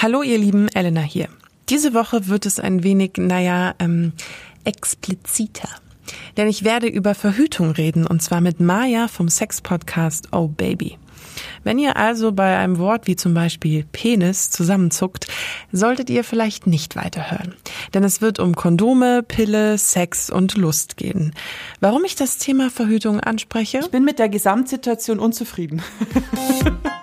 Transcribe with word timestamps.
Hallo 0.00 0.22
ihr 0.22 0.38
Lieben, 0.38 0.68
Elena 0.68 1.00
hier. 1.00 1.26
Diese 1.68 1.92
Woche 1.92 2.28
wird 2.28 2.46
es 2.46 2.60
ein 2.60 2.84
wenig, 2.84 3.14
naja, 3.16 3.74
ähm, 3.80 4.12
expliziter. 4.62 5.68
Denn 6.36 6.46
ich 6.46 6.62
werde 6.62 6.86
über 6.86 7.16
Verhütung 7.16 7.72
reden 7.72 8.06
und 8.06 8.22
zwar 8.22 8.40
mit 8.40 8.60
Maya 8.60 9.08
vom 9.08 9.28
Sex-Podcast 9.28 10.28
Oh 10.30 10.46
Baby. 10.46 10.98
Wenn 11.64 11.80
ihr 11.80 11.96
also 11.96 12.30
bei 12.30 12.56
einem 12.58 12.78
Wort 12.78 13.08
wie 13.08 13.16
zum 13.16 13.34
Beispiel 13.34 13.86
Penis 13.90 14.50
zusammenzuckt, 14.50 15.26
solltet 15.72 16.10
ihr 16.10 16.22
vielleicht 16.22 16.68
nicht 16.68 16.94
weiterhören. 16.94 17.56
Denn 17.92 18.04
es 18.04 18.20
wird 18.20 18.38
um 18.38 18.54
Kondome, 18.54 19.24
Pille, 19.24 19.78
Sex 19.78 20.30
und 20.30 20.56
Lust 20.56 20.96
gehen. 20.96 21.34
Warum 21.80 22.04
ich 22.04 22.14
das 22.14 22.38
Thema 22.38 22.70
Verhütung 22.70 23.18
anspreche? 23.18 23.80
Ich 23.80 23.90
bin 23.90 24.04
mit 24.04 24.20
der 24.20 24.28
Gesamtsituation 24.28 25.18
unzufrieden. 25.18 25.82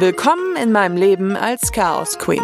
Willkommen 0.00 0.56
in 0.56 0.72
meinem 0.72 0.96
Leben 0.96 1.36
als 1.36 1.72
Chaos 1.72 2.18
Queen. 2.18 2.40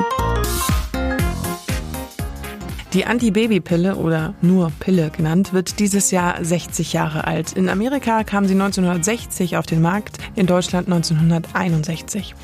Die 2.93 3.07
Anti-Baby-Pille 3.07 3.97
oder 3.97 4.35
nur 4.43 4.71
Pille 4.79 5.09
genannt 5.09 5.55
wird 5.55 5.79
dieses 5.79 6.11
Jahr 6.11 6.45
60 6.45 6.93
Jahre 6.93 7.27
alt. 7.27 7.55
In 7.55 7.71
Amerika 7.71 8.25
kam 8.25 8.45
sie 8.45 8.53
1960 8.53 9.57
auf 9.57 9.65
den 9.65 9.81
Markt, 9.81 10.19
in 10.35 10.47
Deutschland 10.47 10.89
1961. 10.89 12.35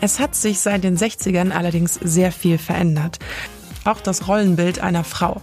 Es 0.00 0.18
hat 0.18 0.34
sich 0.34 0.58
seit 0.58 0.82
den 0.82 0.98
60ern 0.98 1.52
allerdings 1.52 1.94
sehr 1.94 2.32
viel 2.32 2.58
verändert. 2.58 3.20
Auch 3.84 4.00
das 4.00 4.26
Rollenbild 4.26 4.80
einer 4.80 5.04
Frau. 5.04 5.40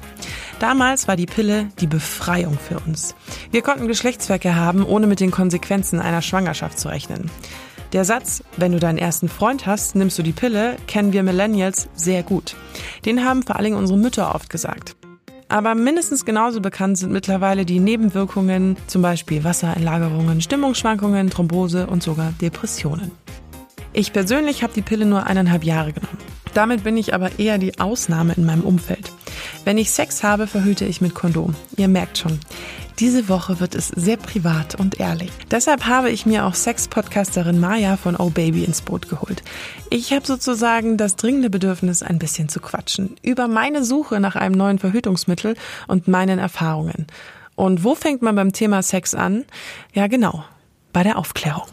Damals 0.59 1.07
war 1.07 1.15
die 1.15 1.25
Pille 1.25 1.69
die 1.79 1.87
Befreiung 1.87 2.59
für 2.59 2.79
uns. 2.79 3.15
Wir 3.49 3.61
konnten 3.61 3.87
Geschlechtsverkehr 3.87 4.57
haben, 4.57 4.85
ohne 4.85 5.07
mit 5.07 5.21
den 5.21 5.31
Konsequenzen 5.31 6.01
einer 6.01 6.21
Schwangerschaft 6.21 6.77
zu 6.77 6.89
rechnen. 6.89 7.31
Der 7.93 8.03
Satz, 8.03 8.43
wenn 8.57 8.71
du 8.71 8.79
deinen 8.79 8.97
ersten 8.97 9.29
Freund 9.29 9.65
hast, 9.65 9.95
nimmst 9.95 10.17
du 10.17 10.23
die 10.23 10.31
Pille, 10.31 10.75
kennen 10.87 11.13
wir 11.13 11.23
Millennials 11.23 11.87
sehr 11.93 12.23
gut. 12.23 12.55
Den 13.05 13.23
haben 13.23 13.43
vor 13.43 13.55
allem 13.57 13.75
unsere 13.75 13.97
Mütter 13.97 14.33
oft 14.35 14.49
gesagt. 14.49 14.95
Aber 15.47 15.75
mindestens 15.75 16.25
genauso 16.25 16.59
bekannt 16.59 16.97
sind 16.97 17.11
mittlerweile 17.11 17.65
die 17.65 17.79
Nebenwirkungen, 17.79 18.77
zum 18.87 19.01
Beispiel 19.01 19.43
Wassereinlagerungen, 19.43 20.41
Stimmungsschwankungen, 20.41 21.29
Thrombose 21.29 21.87
und 21.87 22.01
sogar 22.01 22.33
Depressionen. 22.41 23.11
Ich 23.93 24.11
persönlich 24.11 24.63
habe 24.63 24.73
die 24.73 24.81
Pille 24.81 25.05
nur 25.05 25.25
eineinhalb 25.25 25.63
Jahre 25.63 25.93
genommen. 25.93 26.17
Damit 26.53 26.83
bin 26.83 26.97
ich 26.97 27.13
aber 27.13 27.37
eher 27.39 27.57
die 27.57 27.79
Ausnahme 27.79 28.33
in 28.33 28.45
meinem 28.45 28.63
Umfeld. 28.63 29.11
Wenn 29.63 29.77
ich 29.77 29.91
Sex 29.91 30.23
habe, 30.23 30.47
verhüte 30.47 30.85
ich 30.85 31.01
mit 31.01 31.13
Kondom. 31.13 31.55
Ihr 31.77 31.87
merkt 31.87 32.17
schon. 32.17 32.39
Diese 32.99 33.27
Woche 33.27 33.59
wird 33.59 33.75
es 33.75 33.89
sehr 33.89 34.15
privat 34.15 34.75
und 34.75 35.01
ehrlich. 35.01 35.29
Deshalb 35.51 35.85
habe 35.85 36.11
ich 36.11 36.25
mir 36.25 36.45
auch 36.45 36.53
Sex-Podcasterin 36.53 37.59
Maya 37.59 37.97
von 37.97 38.15
Oh 38.15 38.29
Baby 38.29 38.63
ins 38.63 38.81
Boot 38.81 39.09
geholt. 39.09 39.43
Ich 39.89 40.13
habe 40.13 40.25
sozusagen 40.25 40.95
das 40.95 41.17
dringende 41.17 41.49
Bedürfnis, 41.49 42.03
ein 42.03 42.19
bisschen 42.19 42.47
zu 42.47 42.61
quatschen. 42.61 43.17
Über 43.21 43.49
meine 43.49 43.83
Suche 43.83 44.21
nach 44.21 44.37
einem 44.37 44.55
neuen 44.55 44.79
Verhütungsmittel 44.79 45.55
und 45.89 46.07
meinen 46.07 46.39
Erfahrungen. 46.39 47.07
Und 47.55 47.83
wo 47.83 47.95
fängt 47.95 48.21
man 48.21 48.37
beim 48.37 48.53
Thema 48.53 48.81
Sex 48.81 49.13
an? 49.13 49.43
Ja, 49.93 50.07
genau. 50.07 50.45
Bei 50.93 51.03
der 51.03 51.17
Aufklärung. 51.17 51.67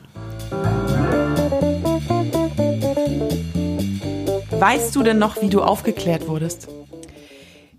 Weißt 4.50 4.94
du 4.96 5.04
denn 5.04 5.18
noch, 5.18 5.40
wie 5.40 5.48
du 5.48 5.62
aufgeklärt 5.62 6.26
wurdest? 6.26 6.68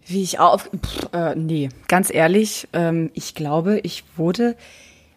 Wie 0.05 0.23
ich 0.23 0.39
auf. 0.39 0.69
Pff, 0.75 1.09
äh, 1.13 1.35
nee, 1.35 1.69
ganz 1.87 2.13
ehrlich, 2.13 2.67
ähm, 2.73 3.11
ich 3.13 3.35
glaube, 3.35 3.79
ich 3.79 4.03
wurde. 4.17 4.55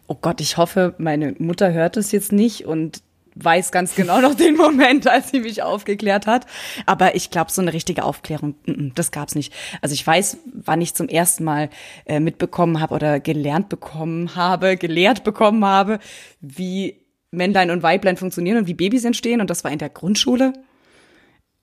Oh 0.07 0.15
Gott, 0.19 0.39
ich 0.39 0.55
hoffe, 0.57 0.95
meine 0.97 1.35
Mutter 1.37 1.73
hört 1.73 1.97
es 1.97 2.11
jetzt 2.13 2.31
nicht 2.31 2.65
und 2.65 3.01
weiß 3.43 3.71
ganz 3.71 3.95
genau 3.95 4.21
noch 4.21 4.35
den 4.35 4.55
Moment, 4.55 5.07
als 5.09 5.31
sie 5.31 5.39
mich 5.39 5.61
aufgeklärt 5.61 6.27
hat. 6.27 6.45
Aber 6.85 7.15
ich 7.15 7.29
glaube, 7.29 7.51
so 7.51 7.61
eine 7.61 7.73
richtige 7.73 8.03
Aufklärung, 8.03 8.55
das 8.95 9.11
gab's 9.11 9.35
nicht. 9.35 9.53
Also 9.81 9.93
ich 9.93 10.05
weiß, 10.05 10.37
wann 10.53 10.81
ich 10.81 10.93
zum 10.93 11.07
ersten 11.09 11.43
Mal 11.43 11.69
äh, 12.05 12.19
mitbekommen 12.19 12.79
habe 12.79 12.95
oder 12.95 13.19
gelernt 13.19 13.69
bekommen 13.69 14.35
habe, 14.35 14.77
gelehrt 14.77 15.23
bekommen 15.23 15.65
habe, 15.65 15.99
wie 16.41 17.01
Männlein 17.31 17.71
und 17.71 17.83
Weiblein 17.83 18.17
funktionieren 18.17 18.57
und 18.57 18.67
wie 18.67 18.73
Babys 18.73 19.03
entstehen. 19.03 19.41
Und 19.41 19.49
das 19.49 19.63
war 19.63 19.71
in 19.71 19.79
der 19.79 19.89
Grundschule. 19.89 20.53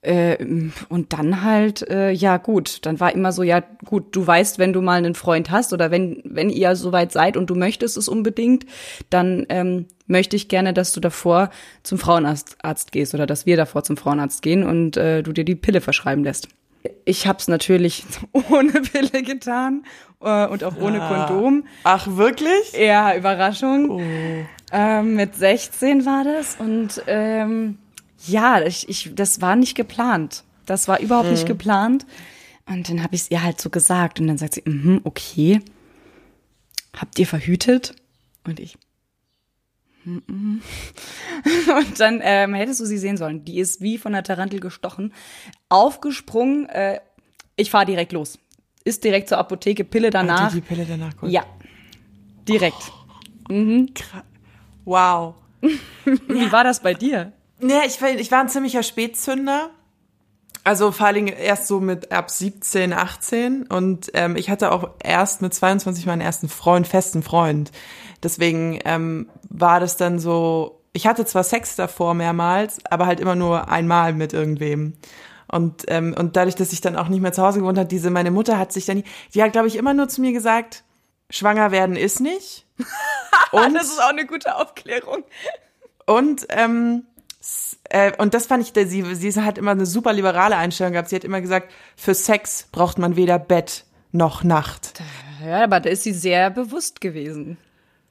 Äh, 0.04 0.70
und 0.88 1.12
dann 1.12 1.42
halt, 1.42 1.88
äh, 1.88 2.10
ja 2.10 2.36
gut, 2.36 2.80
dann 2.82 3.00
war 3.00 3.14
immer 3.14 3.32
so, 3.32 3.42
ja 3.42 3.62
gut, 3.84 4.14
du 4.14 4.26
weißt, 4.26 4.58
wenn 4.58 4.72
du 4.72 4.82
mal 4.82 4.98
einen 4.98 5.14
Freund 5.14 5.50
hast 5.50 5.72
oder 5.72 5.90
wenn, 5.90 6.20
wenn 6.24 6.50
ihr 6.50 6.76
soweit 6.76 7.10
seid 7.10 7.36
und 7.36 7.48
du 7.48 7.54
möchtest 7.54 7.96
es 7.96 8.08
unbedingt, 8.08 8.66
dann 9.08 9.46
ähm, 9.48 9.86
möchte 10.06 10.36
ich 10.36 10.48
gerne, 10.48 10.74
dass 10.74 10.92
du 10.92 11.00
davor 11.00 11.48
zum 11.82 11.98
Frauenarzt 11.98 12.58
Arzt 12.62 12.92
gehst 12.92 13.14
oder 13.14 13.26
dass 13.26 13.46
wir 13.46 13.56
davor 13.56 13.82
zum 13.82 13.96
Frauenarzt 13.96 14.42
gehen 14.42 14.62
und 14.64 14.98
äh, 14.98 15.22
du 15.22 15.32
dir 15.32 15.44
die 15.44 15.54
Pille 15.54 15.80
verschreiben 15.80 16.22
lässt. 16.22 16.48
Ich 17.06 17.26
habe 17.26 17.38
es 17.38 17.48
natürlich 17.48 18.04
ohne 18.50 18.72
Pille 18.72 19.22
getan 19.22 19.84
äh, 20.20 20.46
und 20.46 20.64
auch 20.64 20.76
ohne 20.76 21.00
ah. 21.00 21.26
Kondom. 21.26 21.64
Ach, 21.84 22.06
wirklich? 22.08 22.72
Ja, 22.78 23.16
Überraschung. 23.16 23.90
Oh. 23.90 24.02
Ähm, 24.70 25.14
mit 25.14 25.34
16 25.34 26.04
war 26.04 26.24
das 26.24 26.56
und 26.56 27.02
ähm, 27.06 27.78
ja, 28.26 28.62
ich, 28.62 28.88
ich, 28.88 29.14
das 29.14 29.40
war 29.40 29.56
nicht 29.56 29.74
geplant. 29.74 30.44
Das 30.66 30.88
war 30.88 31.00
überhaupt 31.00 31.26
mhm. 31.26 31.34
nicht 31.34 31.46
geplant. 31.46 32.06
Und 32.66 32.88
dann 32.88 33.02
habe 33.02 33.14
ich 33.14 33.22
es 33.22 33.30
ihr 33.30 33.42
halt 33.42 33.60
so 33.60 33.70
gesagt. 33.70 34.20
Und 34.20 34.28
dann 34.28 34.38
sagt 34.38 34.54
sie, 34.54 34.62
mm 34.68 35.00
okay. 35.04 35.60
Habt 36.96 37.18
ihr 37.18 37.26
verhütet? 37.26 37.94
Und 38.44 38.60
ich. 38.60 38.78
Mm 40.04 40.18
-mm. 40.18 40.60
Und 41.76 42.00
dann 42.00 42.20
ähm, 42.22 42.54
hättest 42.54 42.80
du 42.80 42.86
sie 42.86 42.98
sehen 42.98 43.16
sollen. 43.16 43.44
Die 43.44 43.58
ist 43.58 43.80
wie 43.80 43.98
von 43.98 44.12
der 44.12 44.22
Tarantel 44.22 44.60
gestochen, 44.60 45.12
aufgesprungen. 45.68 46.68
Äh, 46.68 47.00
ich 47.56 47.70
fahre 47.70 47.86
direkt 47.86 48.12
los. 48.12 48.38
Ist 48.84 49.02
direkt 49.02 49.28
zur 49.28 49.38
Apotheke, 49.38 49.84
Pille 49.84 50.10
danach. 50.10 50.44
Hat 50.44 50.52
die, 50.52 50.56
die 50.56 50.60
Pille 50.60 50.86
danach 50.86 51.14
geholt? 51.14 51.32
Ja. 51.32 51.44
Direkt. 52.46 52.92
Oh, 53.48 53.52
mhm. 53.52 53.88
Wow. 54.84 55.34
wie 56.04 56.52
war 56.52 56.64
das 56.64 56.80
bei 56.80 56.94
dir? 56.94 57.32
Nee, 57.64 57.86
ich, 57.86 57.98
ich 58.02 58.30
war 58.30 58.40
ein 58.40 58.50
ziemlicher 58.50 58.82
Spätzünder. 58.82 59.70
Also 60.64 60.92
vor 60.92 61.06
allen 61.06 61.14
Dingen 61.14 61.28
erst 61.28 61.66
so 61.66 61.80
mit 61.80 62.12
ab 62.12 62.30
17, 62.30 62.92
18 62.92 63.66
und 63.66 64.10
ähm, 64.12 64.36
ich 64.36 64.50
hatte 64.50 64.70
auch 64.70 64.90
erst 65.02 65.40
mit 65.40 65.54
22 65.54 66.04
meinen 66.04 66.20
ersten 66.20 66.50
Freund, 66.50 66.86
festen 66.86 67.22
Freund. 67.22 67.70
Deswegen 68.22 68.80
ähm, 68.84 69.30
war 69.48 69.80
das 69.80 69.96
dann 69.96 70.18
so, 70.18 70.82
ich 70.92 71.06
hatte 71.06 71.24
zwar 71.24 71.42
Sex 71.42 71.74
davor 71.74 72.12
mehrmals, 72.12 72.84
aber 72.84 73.06
halt 73.06 73.18
immer 73.18 73.34
nur 73.34 73.70
einmal 73.70 74.12
mit 74.12 74.34
irgendwem. 74.34 74.98
Und, 75.50 75.84
ähm, 75.88 76.14
und 76.18 76.36
dadurch, 76.36 76.56
dass 76.56 76.72
ich 76.72 76.82
dann 76.82 76.96
auch 76.96 77.08
nicht 77.08 77.22
mehr 77.22 77.32
zu 77.32 77.42
Hause 77.42 77.60
gewohnt 77.60 77.78
habe, 77.78 77.88
diese, 77.88 78.10
meine 78.10 78.30
Mutter 78.30 78.58
hat 78.58 78.74
sich 78.74 78.84
dann, 78.84 79.04
die 79.32 79.42
hat, 79.42 79.52
glaube 79.52 79.68
ich, 79.68 79.76
immer 79.76 79.94
nur 79.94 80.08
zu 80.08 80.20
mir 80.20 80.32
gesagt, 80.32 80.84
schwanger 81.30 81.70
werden 81.70 81.96
ist 81.96 82.20
nicht. 82.20 82.66
und 83.52 83.74
das 83.74 83.84
ist 83.84 84.02
auch 84.02 84.10
eine 84.10 84.26
gute 84.26 84.54
Aufklärung. 84.54 85.24
Und 86.06 86.46
ähm, 86.50 87.04
äh, 87.13 87.13
und 88.18 88.34
das 88.34 88.46
fand 88.46 88.62
ich, 88.62 88.72
sie, 88.88 89.14
sie 89.14 89.40
hat 89.40 89.58
immer 89.58 89.72
eine 89.72 89.86
super 89.86 90.12
liberale 90.12 90.56
Einstellung 90.56 90.92
gehabt. 90.92 91.08
Sie 91.08 91.16
hat 91.16 91.24
immer 91.24 91.40
gesagt, 91.40 91.70
für 91.96 92.14
Sex 92.14 92.68
braucht 92.72 92.98
man 92.98 93.16
weder 93.16 93.38
Bett 93.38 93.84
noch 94.12 94.44
Nacht. 94.44 94.94
Ja, 95.44 95.64
aber 95.64 95.80
da 95.80 95.90
ist 95.90 96.04
sie 96.04 96.12
sehr 96.12 96.50
bewusst 96.50 97.00
gewesen. 97.00 97.58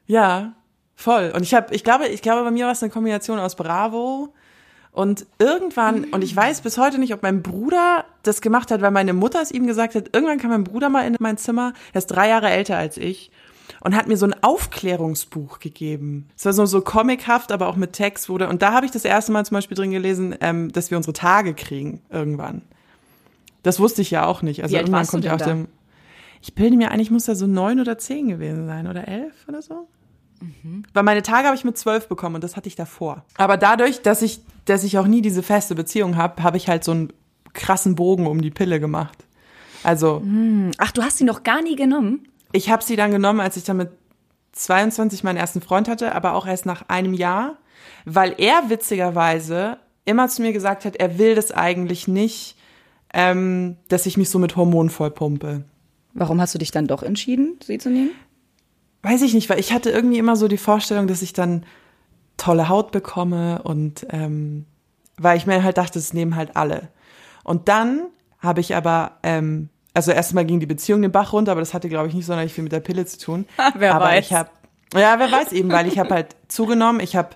Ja, 0.05 0.53
voll. 0.95 1.31
Und 1.35 1.43
ich 1.43 1.53
habe, 1.53 1.73
ich 1.73 1.83
glaube, 1.83 2.07
ich 2.07 2.21
glaube, 2.21 2.43
bei 2.43 2.51
mir 2.51 2.65
war 2.65 2.73
es 2.73 2.83
eine 2.83 2.91
Kombination 2.91 3.39
aus 3.39 3.55
Bravo 3.55 4.33
und 4.91 5.25
irgendwann, 5.39 6.03
und 6.05 6.23
ich 6.23 6.35
weiß 6.35 6.61
bis 6.61 6.77
heute 6.77 6.99
nicht, 6.99 7.13
ob 7.13 7.23
mein 7.23 7.41
Bruder 7.41 8.05
das 8.21 8.41
gemacht 8.41 8.69
hat, 8.69 8.81
weil 8.81 8.91
meine 8.91 9.13
Mutter 9.13 9.41
es 9.41 9.51
ihm 9.51 9.65
gesagt 9.65 9.95
hat, 9.95 10.09
irgendwann 10.13 10.37
kam 10.37 10.51
mein 10.51 10.63
Bruder 10.63 10.89
mal 10.89 11.07
in 11.07 11.15
mein 11.19 11.37
Zimmer, 11.37 11.73
er 11.93 11.97
ist 11.97 12.07
drei 12.07 12.29
Jahre 12.29 12.49
älter 12.49 12.77
als 12.77 12.97
ich 12.97 13.31
und 13.83 13.95
hat 13.95 14.07
mir 14.07 14.15
so 14.15 14.25
ein 14.25 14.35
Aufklärungsbuch 14.41 15.59
gegeben. 15.59 16.29
Es 16.37 16.45
war 16.45 16.53
so, 16.53 16.65
so 16.65 16.81
comichaft, 16.81 17.51
aber 17.51 17.67
auch 17.67 17.75
mit 17.75 17.91
Text 17.93 18.29
wurde. 18.29 18.47
Und 18.47 18.61
da 18.61 18.71
habe 18.71 18.85
ich 18.85 18.93
das 18.93 19.03
erste 19.03 19.33
Mal 19.33 19.45
zum 19.45 19.55
Beispiel 19.55 19.75
drin 19.75 19.91
gelesen, 19.91 20.35
ähm, 20.39 20.71
dass 20.71 20.89
wir 20.89 20.97
unsere 20.97 21.13
Tage 21.13 21.53
kriegen 21.53 22.01
irgendwann. 22.09 22.61
Das 23.61 23.79
wusste 23.79 24.01
ich 24.01 24.09
ja 24.09 24.25
auch 24.25 24.41
nicht. 24.41 24.63
Also 24.63 24.75
irgendwann 24.75 25.05
kommt 25.05 25.25
ja 25.25 25.35
auch 25.35 25.37
der. 25.37 25.65
Ich 26.41 26.55
bilde 26.55 26.77
mir 26.77 26.91
eigentlich 26.91 27.11
muss 27.11 27.25
da 27.25 27.35
so 27.35 27.45
neun 27.47 27.79
oder 27.79 27.97
zehn 27.97 28.27
gewesen 28.27 28.67
sein 28.67 28.87
oder 28.87 29.07
elf 29.07 29.33
oder 29.47 29.61
so. 29.61 29.87
Mhm. 30.41 30.83
Weil 30.93 31.03
meine 31.03 31.21
Tage 31.21 31.47
habe 31.47 31.55
ich 31.55 31.63
mit 31.63 31.77
zwölf 31.77 32.07
bekommen 32.07 32.35
und 32.35 32.43
das 32.43 32.55
hatte 32.55 32.67
ich 32.67 32.75
davor. 32.75 33.25
Aber 33.37 33.57
dadurch, 33.57 34.01
dass 34.01 34.21
ich, 34.21 34.41
dass 34.65 34.83
ich 34.83 34.97
auch 34.97 35.07
nie 35.07 35.21
diese 35.21 35.43
feste 35.43 35.75
Beziehung 35.75 36.15
habe, 36.15 36.43
habe 36.43 36.57
ich 36.57 36.67
halt 36.67 36.83
so 36.83 36.91
einen 36.91 37.13
krassen 37.53 37.95
Bogen 37.95 38.27
um 38.27 38.41
die 38.41 38.51
Pille 38.51 38.79
gemacht. 38.79 39.25
Also. 39.83 40.21
Hm. 40.21 40.71
Ach, 40.77 40.91
du 40.91 41.01
hast 41.01 41.17
sie 41.17 41.25
noch 41.25 41.43
gar 41.43 41.61
nie 41.61 41.75
genommen? 41.75 42.27
Ich 42.53 42.69
habe 42.69 42.83
sie 42.83 42.95
dann 42.95 43.11
genommen, 43.11 43.41
als 43.41 43.57
ich 43.57 43.65
dann 43.65 43.77
mit 43.77 43.89
22 44.53 45.23
meinen 45.23 45.37
ersten 45.37 45.59
Freund 45.59 45.89
hatte, 45.89 46.15
aber 46.15 46.33
auch 46.33 46.45
erst 46.45 46.65
nach 46.65 46.87
einem 46.87 47.13
Jahr, 47.13 47.57
weil 48.05 48.35
er 48.37 48.69
witzigerweise 48.69 49.77
immer 50.05 50.29
zu 50.29 50.41
mir 50.41 50.53
gesagt 50.53 50.85
hat, 50.85 50.95
er 50.95 51.17
will 51.17 51.35
das 51.35 51.51
eigentlich 51.51 52.07
nicht, 52.07 52.55
ähm, 53.13 53.77
dass 53.89 54.05
ich 54.05 54.17
mich 54.17 54.29
so 54.29 54.39
mit 54.39 54.55
Hormonen 54.55 54.89
vollpumpe. 54.89 55.65
Warum 56.13 56.39
hast 56.39 56.53
du 56.53 56.59
dich 56.59 56.71
dann 56.71 56.87
doch 56.87 57.03
entschieden, 57.03 57.57
sie 57.63 57.79
zu 57.79 57.89
nehmen? 57.89 58.11
Weiß 59.01 59.21
ich 59.21 59.33
nicht, 59.33 59.49
weil 59.49 59.59
ich 59.59 59.73
hatte 59.73 59.89
irgendwie 59.89 60.17
immer 60.17 60.35
so 60.35 60.47
die 60.47 60.57
Vorstellung, 60.57 61.07
dass 61.07 61.21
ich 61.21 61.33
dann 61.33 61.65
tolle 62.37 62.69
Haut 62.69 62.91
bekomme 62.91 63.61
und 63.63 64.05
ähm, 64.09 64.65
weil 65.17 65.37
ich 65.37 65.45
mir 65.45 65.63
halt 65.63 65.77
dachte, 65.77 65.99
es 65.99 66.13
nehmen 66.13 66.35
halt 66.35 66.55
alle. 66.55 66.89
Und 67.43 67.67
dann 67.67 68.07
habe 68.39 68.61
ich 68.61 68.75
aber, 68.75 69.17
ähm, 69.23 69.69
also 69.93 70.11
erstmal 70.11 70.45
ging 70.45 70.59
die 70.59 70.65
Beziehung 70.65 71.01
den 71.01 71.11
Bach 71.11 71.33
runter, 71.33 71.51
aber 71.51 71.61
das 71.61 71.73
hatte, 71.73 71.89
glaube 71.89 72.07
ich, 72.07 72.13
nicht 72.13 72.25
sonderlich 72.25 72.53
viel 72.53 72.63
mit 72.63 72.73
der 72.73 72.79
Pille 72.79 73.05
zu 73.05 73.19
tun. 73.19 73.45
wer 73.75 73.95
aber 73.95 74.05
weiß. 74.05 74.25
ich 74.25 74.33
habe, 74.33 74.49
ja, 74.93 75.19
wer 75.19 75.31
weiß 75.31 75.51
eben, 75.51 75.71
weil 75.71 75.87
ich 75.87 75.99
habe 75.99 76.13
halt 76.13 76.35
zugenommen, 76.47 76.99
ich 77.01 77.15
habe 77.15 77.29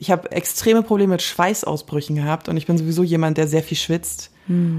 ich 0.00 0.12
habe 0.12 0.30
extreme 0.30 0.84
Probleme 0.84 1.14
mit 1.14 1.22
Schweißausbrüchen 1.22 2.14
gehabt 2.14 2.48
und 2.48 2.56
ich 2.56 2.66
bin 2.66 2.78
sowieso 2.78 3.02
jemand, 3.02 3.36
der 3.36 3.48
sehr 3.48 3.64
viel 3.64 3.76
schwitzt. 3.76 4.30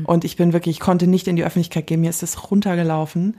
Und 0.05 0.25
ich 0.25 0.35
bin 0.35 0.51
wirklich, 0.51 0.77
ich 0.77 0.79
konnte 0.79 1.05
nicht 1.05 1.27
in 1.27 1.35
die 1.35 1.43
Öffentlichkeit 1.43 1.85
gehen, 1.85 2.01
mir 2.01 2.09
ist 2.09 2.23
das 2.23 2.49
runtergelaufen. 2.49 3.37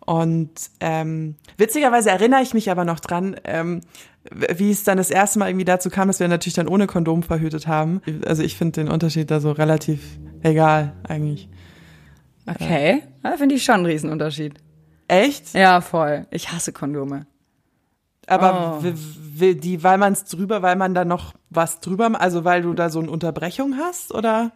Und 0.00 0.50
ähm, 0.80 1.36
witzigerweise 1.56 2.10
erinnere 2.10 2.42
ich 2.42 2.54
mich 2.54 2.70
aber 2.70 2.84
noch 2.84 2.98
dran, 2.98 3.36
ähm, 3.44 3.82
wie 4.30 4.70
es 4.70 4.82
dann 4.82 4.96
das 4.98 5.10
erste 5.10 5.38
Mal 5.38 5.48
irgendwie 5.48 5.64
dazu 5.64 5.88
kam, 5.88 6.08
dass 6.08 6.18
wir 6.18 6.26
natürlich 6.26 6.54
dann 6.54 6.66
ohne 6.66 6.86
Kondom 6.86 7.22
verhütet 7.22 7.66
haben. 7.68 8.00
Also 8.26 8.42
ich 8.42 8.56
finde 8.56 8.80
den 8.80 8.88
Unterschied 8.90 9.30
da 9.30 9.38
so 9.38 9.52
relativ 9.52 10.00
egal 10.42 10.94
eigentlich. 11.06 11.48
Okay, 12.48 13.02
da 13.22 13.36
finde 13.36 13.54
ich 13.56 13.64
schon 13.64 13.76
einen 13.76 13.86
Riesenunterschied. 13.86 14.54
Echt? 15.08 15.54
Ja, 15.54 15.80
voll. 15.80 16.26
Ich 16.30 16.52
hasse 16.52 16.72
Kondome. 16.72 17.26
Aber 18.26 18.80
Oh. 18.82 18.84
die, 19.40 19.82
weil 19.82 19.98
man 19.98 20.12
es 20.12 20.24
drüber, 20.24 20.60
weil 20.62 20.76
man 20.76 20.94
da 20.94 21.04
noch 21.04 21.34
was 21.50 21.80
drüber, 21.80 22.20
also 22.20 22.44
weil 22.44 22.62
du 22.62 22.74
da 22.74 22.90
so 22.90 22.98
eine 23.00 23.10
Unterbrechung 23.10 23.76
hast, 23.78 24.12
oder? 24.12 24.52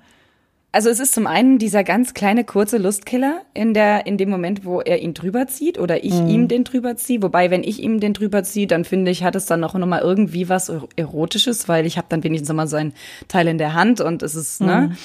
Also 0.74 0.88
es 0.88 1.00
ist 1.00 1.12
zum 1.12 1.26
einen 1.26 1.58
dieser 1.58 1.84
ganz 1.84 2.14
kleine 2.14 2.44
kurze 2.44 2.78
Lustkiller 2.78 3.42
in 3.52 3.74
der 3.74 4.06
in 4.06 4.16
dem 4.16 4.30
Moment, 4.30 4.64
wo 4.64 4.80
er 4.80 5.02
ihn 5.02 5.12
drüber 5.12 5.46
zieht 5.46 5.78
oder 5.78 6.02
ich 6.02 6.14
ihm 6.14 6.48
den 6.48 6.64
drüber 6.64 6.96
ziehe. 6.96 7.22
Wobei, 7.22 7.50
wenn 7.50 7.62
ich 7.62 7.82
ihm 7.82 8.00
den 8.00 8.14
drüber 8.14 8.42
ziehe, 8.42 8.66
dann 8.66 8.84
finde 8.86 9.10
ich, 9.10 9.22
hat 9.22 9.36
es 9.36 9.44
dann 9.44 9.60
noch 9.60 9.74
mal 9.74 10.00
irgendwie 10.00 10.48
was 10.48 10.70
er- 10.70 10.88
erotisches, 10.96 11.69
weil 11.69 11.84
ich 11.84 11.98
habe 11.98 12.06
dann 12.08 12.24
wenigstens 12.24 12.48
immer 12.48 12.66
so 12.66 12.76
ein 12.76 12.94
Teil 13.28 13.48
in 13.48 13.58
der 13.58 13.74
Hand 13.74 14.00
und 14.00 14.22
es 14.22 14.34
ist 14.34 14.62
ne. 14.62 14.96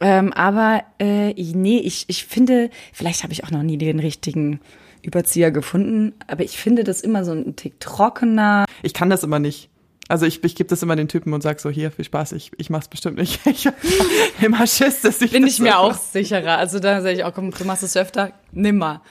Ähm, 0.00 0.32
aber 0.32 0.84
äh, 1.00 1.32
nee, 1.34 1.78
ich 1.78 2.04
ich 2.06 2.24
finde, 2.26 2.70
vielleicht 2.92 3.24
habe 3.24 3.32
ich 3.32 3.42
auch 3.42 3.50
noch 3.50 3.62
nie 3.64 3.78
den 3.78 3.98
richtigen 3.98 4.60
Überzieher 5.02 5.50
gefunden, 5.50 6.12
aber 6.28 6.44
ich 6.44 6.56
finde 6.58 6.84
das 6.84 7.00
immer 7.00 7.24
so 7.24 7.32
ein 7.32 7.56
Tick 7.56 7.80
trockener. 7.80 8.64
Ich 8.82 8.94
kann 8.94 9.10
das 9.10 9.24
immer 9.24 9.38
nicht. 9.40 9.70
Also 10.08 10.24
ich, 10.24 10.42
ich 10.44 10.54
gebe 10.54 10.68
das 10.68 10.82
immer 10.82 10.94
den 10.94 11.08
Typen 11.08 11.32
und 11.32 11.42
sag 11.42 11.58
so, 11.58 11.68
hier, 11.68 11.90
viel 11.90 12.04
Spaß, 12.04 12.32
ich, 12.32 12.52
ich 12.58 12.70
mach's 12.70 12.86
bestimmt 12.88 13.18
nicht. 13.18 13.40
Ich 13.46 13.66
hab 13.66 13.74
immer 14.40 14.66
Schiss, 14.66 15.00
dass 15.02 15.20
ich 15.20 15.32
Bin 15.32 15.42
das 15.42 15.54
ich 15.54 15.60
mir 15.60 15.72
so- 15.72 15.78
auch 15.78 15.94
sicherer. 15.94 16.58
Also 16.58 16.78
da 16.78 17.00
sage 17.00 17.14
ich 17.16 17.24
auch, 17.24 17.34
komm, 17.34 17.50
du 17.50 17.64
machst 17.64 17.82
es 17.82 17.96
öfter, 17.96 18.32
nimmer. 18.52 19.02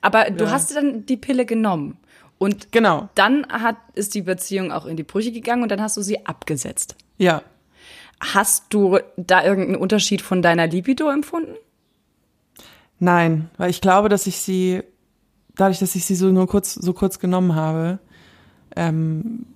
Aber 0.00 0.30
du 0.30 0.44
Ja. 0.44 0.50
hast 0.50 0.74
dann 0.74 1.06
die 1.06 1.16
Pille 1.16 1.46
genommen. 1.46 1.98
Und 2.38 2.72
Genau, 2.72 3.08
dann 3.14 3.46
hat, 3.48 3.76
ist 3.94 4.14
die 4.14 4.22
Beziehung 4.22 4.72
auch 4.72 4.86
in 4.86 4.96
die 4.96 5.02
Brüche 5.02 5.30
gegangen 5.30 5.62
und 5.62 5.68
dann 5.70 5.80
hast 5.82 5.96
du 5.96 6.02
sie 6.02 6.26
abgesetzt. 6.26 6.96
ja. 7.18 7.42
Hast 8.34 8.64
du 8.68 8.98
da 9.16 9.42
irgendeinen 9.42 9.76
Unterschied 9.80 10.20
von 10.20 10.42
deiner 10.42 10.66
Libido 10.66 11.08
empfunden? 11.08 11.54
Nein, 12.98 13.48
weil 13.56 13.70
ich 13.70 13.80
glaube, 13.80 14.10
dass 14.10 14.26
ich 14.26 14.36
sie, 14.38 14.82
dadurch, 15.54 15.78
dass 15.78 15.94
ich 15.94 16.04
sie 16.04 16.14
so 16.14 16.26
nur 16.26 16.46
kurz, 16.46 16.74
so 16.74 16.92
kurz 16.92 17.18
genommen 17.18 17.54
habe, 17.54 17.98
ähm, 18.76 19.46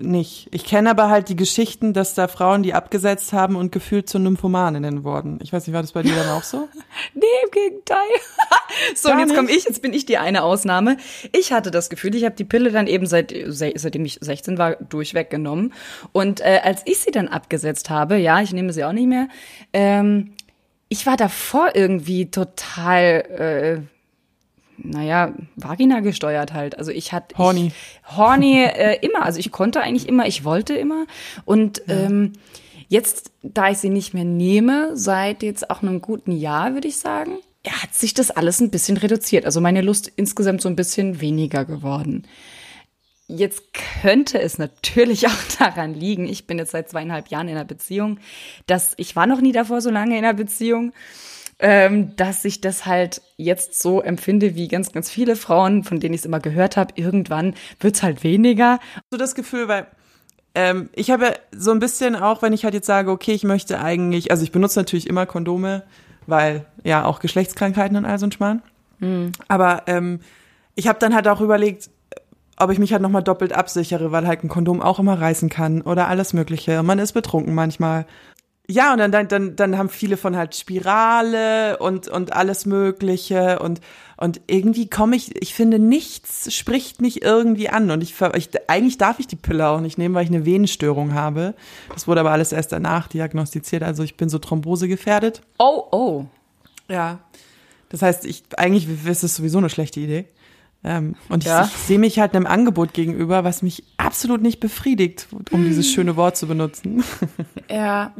nicht. 0.00 0.48
Ich 0.52 0.64
kenne 0.64 0.90
aber 0.90 1.08
halt 1.10 1.28
die 1.28 1.36
Geschichten, 1.36 1.92
dass 1.92 2.14
da 2.14 2.28
Frauen, 2.28 2.62
die 2.62 2.74
abgesetzt 2.74 3.32
haben 3.32 3.56
und 3.56 3.72
gefühlt 3.72 4.08
zu 4.08 4.18
Nymphomaninnen 4.18 5.04
wurden. 5.04 5.38
Ich 5.42 5.52
weiß 5.52 5.66
nicht, 5.66 5.74
war 5.74 5.82
das 5.82 5.92
bei 5.92 6.02
dir 6.02 6.14
dann 6.14 6.28
auch 6.30 6.42
so? 6.42 6.68
Nee, 7.14 7.22
im 7.44 7.50
Gegenteil. 7.50 7.98
so, 8.94 9.08
Gar 9.08 9.18
und 9.20 9.26
jetzt 9.28 9.36
komme 9.36 9.50
ich, 9.50 9.64
jetzt 9.64 9.82
bin 9.82 9.92
ich 9.92 10.06
die 10.06 10.18
eine 10.18 10.42
Ausnahme. 10.42 10.96
Ich 11.36 11.52
hatte 11.52 11.70
das 11.70 11.90
Gefühl, 11.90 12.14
ich 12.14 12.24
habe 12.24 12.34
die 12.34 12.44
Pille 12.44 12.70
dann 12.70 12.86
eben 12.86 13.06
seit, 13.06 13.34
se- 13.46 13.72
seitdem 13.76 14.04
ich 14.04 14.18
16 14.20 14.58
war, 14.58 14.76
durchweg 14.76 15.30
genommen. 15.30 15.72
Und 16.12 16.40
äh, 16.40 16.60
als 16.62 16.82
ich 16.86 16.98
sie 16.98 17.10
dann 17.10 17.28
abgesetzt 17.28 17.90
habe, 17.90 18.16
ja, 18.16 18.40
ich 18.40 18.52
nehme 18.52 18.72
sie 18.72 18.84
auch 18.84 18.92
nicht 18.92 19.08
mehr, 19.08 19.28
ähm, 19.72 20.32
ich 20.88 21.06
war 21.06 21.16
davor 21.16 21.70
irgendwie 21.74 22.30
total, 22.30 23.82
äh, 23.84 23.99
naja, 24.82 25.34
Vagina 25.56 26.00
gesteuert 26.00 26.52
halt. 26.52 26.78
Also 26.78 26.90
ich 26.90 27.12
hatte 27.12 27.36
Horny. 27.38 27.68
Ich, 27.68 28.16
horny 28.16 28.64
äh, 28.64 28.98
immer. 29.00 29.24
Also 29.24 29.38
ich 29.38 29.50
konnte 29.50 29.80
eigentlich 29.80 30.08
immer, 30.08 30.26
ich 30.26 30.44
wollte 30.44 30.74
immer. 30.74 31.06
Und 31.44 31.82
ähm, 31.88 32.32
jetzt, 32.88 33.30
da 33.42 33.70
ich 33.70 33.78
sie 33.78 33.90
nicht 33.90 34.14
mehr 34.14 34.24
nehme, 34.24 34.96
seit 34.96 35.42
jetzt 35.42 35.70
auch 35.70 35.82
einem 35.82 36.00
guten 36.00 36.32
Jahr, 36.32 36.74
würde 36.74 36.88
ich 36.88 36.98
sagen, 36.98 37.38
ja, 37.64 37.72
hat 37.82 37.94
sich 37.94 38.14
das 38.14 38.30
alles 38.30 38.60
ein 38.60 38.70
bisschen 38.70 38.96
reduziert. 38.96 39.44
Also 39.44 39.60
meine 39.60 39.82
Lust 39.82 40.10
insgesamt 40.16 40.62
so 40.62 40.68
ein 40.68 40.76
bisschen 40.76 41.20
weniger 41.20 41.64
geworden. 41.64 42.26
Jetzt 43.28 43.62
könnte 44.02 44.40
es 44.40 44.58
natürlich 44.58 45.26
auch 45.28 45.58
daran 45.58 45.94
liegen, 45.94 46.28
ich 46.28 46.46
bin 46.46 46.58
jetzt 46.58 46.72
seit 46.72 46.88
zweieinhalb 46.88 47.28
Jahren 47.28 47.48
in 47.48 47.56
einer 47.56 47.64
Beziehung, 47.64 48.18
dass 48.66 48.94
ich 48.96 49.14
war 49.14 49.26
noch 49.26 49.40
nie 49.40 49.52
davor 49.52 49.80
so 49.80 49.90
lange 49.90 50.18
in 50.18 50.24
einer 50.24 50.34
Beziehung, 50.34 50.92
ähm, 51.60 52.16
dass 52.16 52.44
ich 52.44 52.60
das 52.60 52.86
halt 52.86 53.22
jetzt 53.36 53.80
so 53.80 54.00
empfinde 54.00 54.54
wie 54.54 54.68
ganz, 54.68 54.92
ganz 54.92 55.10
viele 55.10 55.36
Frauen, 55.36 55.84
von 55.84 56.00
denen 56.00 56.14
ich 56.14 56.22
es 56.22 56.26
immer 56.26 56.40
gehört 56.40 56.76
habe. 56.76 56.94
Irgendwann 56.96 57.54
wird's 57.78 58.02
halt 58.02 58.24
weniger. 58.24 58.80
so 59.10 59.18
das 59.18 59.34
Gefühl, 59.34 59.68
weil 59.68 59.86
ähm, 60.54 60.88
ich 60.94 61.10
habe 61.10 61.34
so 61.52 61.70
ein 61.70 61.78
bisschen 61.78 62.16
auch, 62.16 62.42
wenn 62.42 62.52
ich 62.52 62.64
halt 62.64 62.74
jetzt 62.74 62.86
sage, 62.86 63.10
okay, 63.10 63.32
ich 63.32 63.44
möchte 63.44 63.80
eigentlich, 63.80 64.30
also 64.30 64.42
ich 64.42 64.52
benutze 64.52 64.78
natürlich 64.78 65.06
immer 65.06 65.26
Kondome, 65.26 65.82
weil 66.26 66.64
ja 66.82 67.04
auch 67.04 67.20
Geschlechtskrankheiten 67.20 67.96
und 67.96 68.04
all 68.04 68.18
so 68.18 68.26
ein 68.26 68.32
Schmarrn. 68.32 68.62
Aber 69.48 69.82
ähm, 69.86 70.20
ich 70.74 70.88
habe 70.88 70.98
dann 70.98 71.14
halt 71.14 71.28
auch 71.28 71.40
überlegt, 71.40 71.90
ob 72.56 72.70
ich 72.70 72.78
mich 72.78 72.92
halt 72.92 73.02
nochmal 73.02 73.22
doppelt 73.22 73.52
absichere, 73.52 74.12
weil 74.12 74.26
halt 74.26 74.44
ein 74.44 74.48
Kondom 74.48 74.82
auch 74.82 74.98
immer 74.98 75.18
reißen 75.18 75.48
kann 75.48 75.82
oder 75.82 76.08
alles 76.08 76.32
Mögliche. 76.32 76.80
Und 76.80 76.86
man 76.86 76.98
ist 76.98 77.12
betrunken 77.12 77.54
manchmal. 77.54 78.06
Ja, 78.70 78.92
und 78.92 78.98
dann, 78.98 79.10
dann, 79.10 79.26
dann, 79.26 79.56
dann 79.56 79.76
haben 79.78 79.88
viele 79.88 80.16
von 80.16 80.36
halt 80.36 80.54
Spirale 80.54 81.78
und, 81.78 82.06
und 82.06 82.32
alles 82.32 82.66
Mögliche 82.66 83.58
und, 83.58 83.80
und 84.16 84.40
irgendwie 84.46 84.88
komme 84.88 85.16
ich, 85.16 85.34
ich 85.42 85.54
finde, 85.54 85.80
nichts 85.80 86.54
spricht 86.54 87.00
mich 87.00 87.22
irgendwie 87.22 87.68
an 87.68 87.90
und 87.90 88.00
ich, 88.00 88.14
ver- 88.14 88.36
ich, 88.36 88.50
eigentlich 88.68 88.96
darf 88.96 89.18
ich 89.18 89.26
die 89.26 89.34
Pille 89.34 89.66
auch 89.68 89.80
nicht 89.80 89.98
nehmen, 89.98 90.14
weil 90.14 90.22
ich 90.22 90.30
eine 90.30 90.46
Venenstörung 90.46 91.14
habe. 91.14 91.54
Das 91.92 92.06
wurde 92.06 92.20
aber 92.20 92.30
alles 92.30 92.52
erst 92.52 92.70
danach 92.70 93.08
diagnostiziert, 93.08 93.82
also 93.82 94.04
ich 94.04 94.16
bin 94.16 94.28
so 94.28 94.38
Thrombose 94.38 94.86
gefährdet. 94.86 95.42
Oh, 95.58 95.82
oh. 95.90 96.24
Ja. 96.88 97.18
Das 97.88 98.02
heißt, 98.02 98.24
ich, 98.24 98.44
eigentlich 98.56 98.86
ist 99.04 99.24
es 99.24 99.34
sowieso 99.34 99.58
eine 99.58 99.68
schlechte 99.68 99.98
Idee. 99.98 100.26
Ähm, 100.82 101.14
und 101.28 101.44
Ja. 101.44 101.64
ich, 101.64 101.70
ich 101.72 101.76
sehe 101.76 101.98
mich 101.98 102.18
halt 102.18 102.34
einem 102.34 102.46
Angebot 102.46 102.94
gegenüber, 102.94 103.44
was 103.44 103.60
mich 103.62 103.84
absolut 103.98 104.40
nicht 104.40 104.60
befriedigt, 104.60 105.28
um 105.50 105.64
dieses 105.64 105.90
schöne 105.92 106.16
Wort 106.16 106.36
zu 106.36 106.46
benutzen. 106.46 107.04
Ja, 107.70 108.12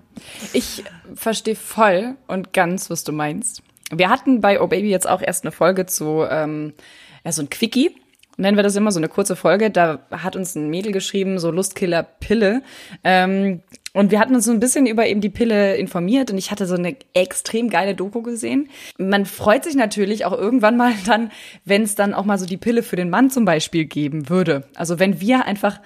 ich 0.52 0.84
verstehe 1.16 1.56
voll 1.56 2.14
und 2.28 2.52
ganz, 2.52 2.88
was 2.88 3.02
du 3.02 3.10
meinst. 3.10 3.62
Wir 3.92 4.08
hatten 4.08 4.40
bei 4.40 4.60
Oh 4.60 4.68
Baby 4.68 4.90
jetzt 4.90 5.08
auch 5.08 5.20
erst 5.22 5.42
eine 5.44 5.50
Folge 5.50 5.86
zu, 5.86 6.24
ähm, 6.30 6.72
ja, 7.24 7.32
so 7.32 7.42
ein 7.42 7.50
Quickie. 7.50 7.90
Nennen 8.40 8.56
wir 8.56 8.62
das 8.62 8.74
immer, 8.74 8.90
so 8.90 8.98
eine 8.98 9.08
kurze 9.08 9.36
Folge. 9.36 9.70
Da 9.70 10.00
hat 10.10 10.34
uns 10.34 10.54
ein 10.54 10.70
Mädel 10.70 10.92
geschrieben, 10.92 11.38
so 11.38 11.50
Lustkiller 11.50 12.02
Pille. 12.02 12.62
Ähm, 13.04 13.60
und 13.92 14.10
wir 14.10 14.18
hatten 14.18 14.34
uns 14.34 14.46
so 14.46 14.52
ein 14.52 14.60
bisschen 14.60 14.86
über 14.86 15.06
eben 15.06 15.20
die 15.20 15.28
Pille 15.28 15.76
informiert 15.76 16.30
und 16.30 16.38
ich 16.38 16.50
hatte 16.50 16.66
so 16.66 16.74
eine 16.74 16.96
extrem 17.12 17.68
geile 17.68 17.94
Doku 17.94 18.22
gesehen. 18.22 18.70
Man 18.96 19.26
freut 19.26 19.64
sich 19.64 19.74
natürlich 19.74 20.24
auch 20.24 20.32
irgendwann 20.32 20.76
mal 20.76 20.92
dann, 21.06 21.30
wenn 21.66 21.82
es 21.82 21.96
dann 21.96 22.14
auch 22.14 22.24
mal 22.24 22.38
so 22.38 22.46
die 22.46 22.56
Pille 22.56 22.82
für 22.82 22.96
den 22.96 23.10
Mann 23.10 23.30
zum 23.30 23.44
Beispiel 23.44 23.84
geben 23.84 24.30
würde. 24.30 24.64
Also 24.74 24.98
wenn 24.98 25.20
wir 25.20 25.44
einfach 25.44 25.80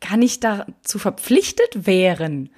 gar 0.00 0.16
nicht 0.16 0.44
dazu 0.44 0.98
verpflichtet 0.98 1.86
wären, 1.86 2.50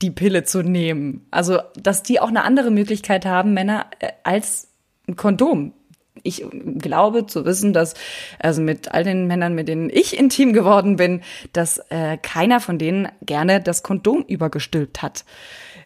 die 0.00 0.10
Pille 0.10 0.44
zu 0.44 0.62
nehmen. 0.62 1.26
Also, 1.30 1.58
dass 1.80 2.02
die 2.02 2.20
auch 2.20 2.28
eine 2.28 2.44
andere 2.44 2.70
Möglichkeit 2.70 3.26
haben, 3.26 3.52
Männer, 3.52 3.86
äh, 4.00 4.12
als 4.24 4.68
ein 5.06 5.16
Kondom. 5.16 5.74
Ich 6.22 6.44
glaube 6.78 7.26
zu 7.26 7.44
wissen, 7.44 7.72
dass, 7.72 7.94
also 8.38 8.60
mit 8.60 8.92
all 8.92 9.02
den 9.02 9.26
Männern, 9.26 9.54
mit 9.54 9.68
denen 9.68 9.90
ich 9.90 10.18
intim 10.18 10.52
geworden 10.52 10.96
bin, 10.96 11.22
dass 11.52 11.78
äh, 11.88 12.18
keiner 12.18 12.60
von 12.60 12.78
denen 12.78 13.08
gerne 13.22 13.60
das 13.60 13.82
Kondom 13.82 14.22
übergestülpt 14.26 15.02
hat. 15.02 15.24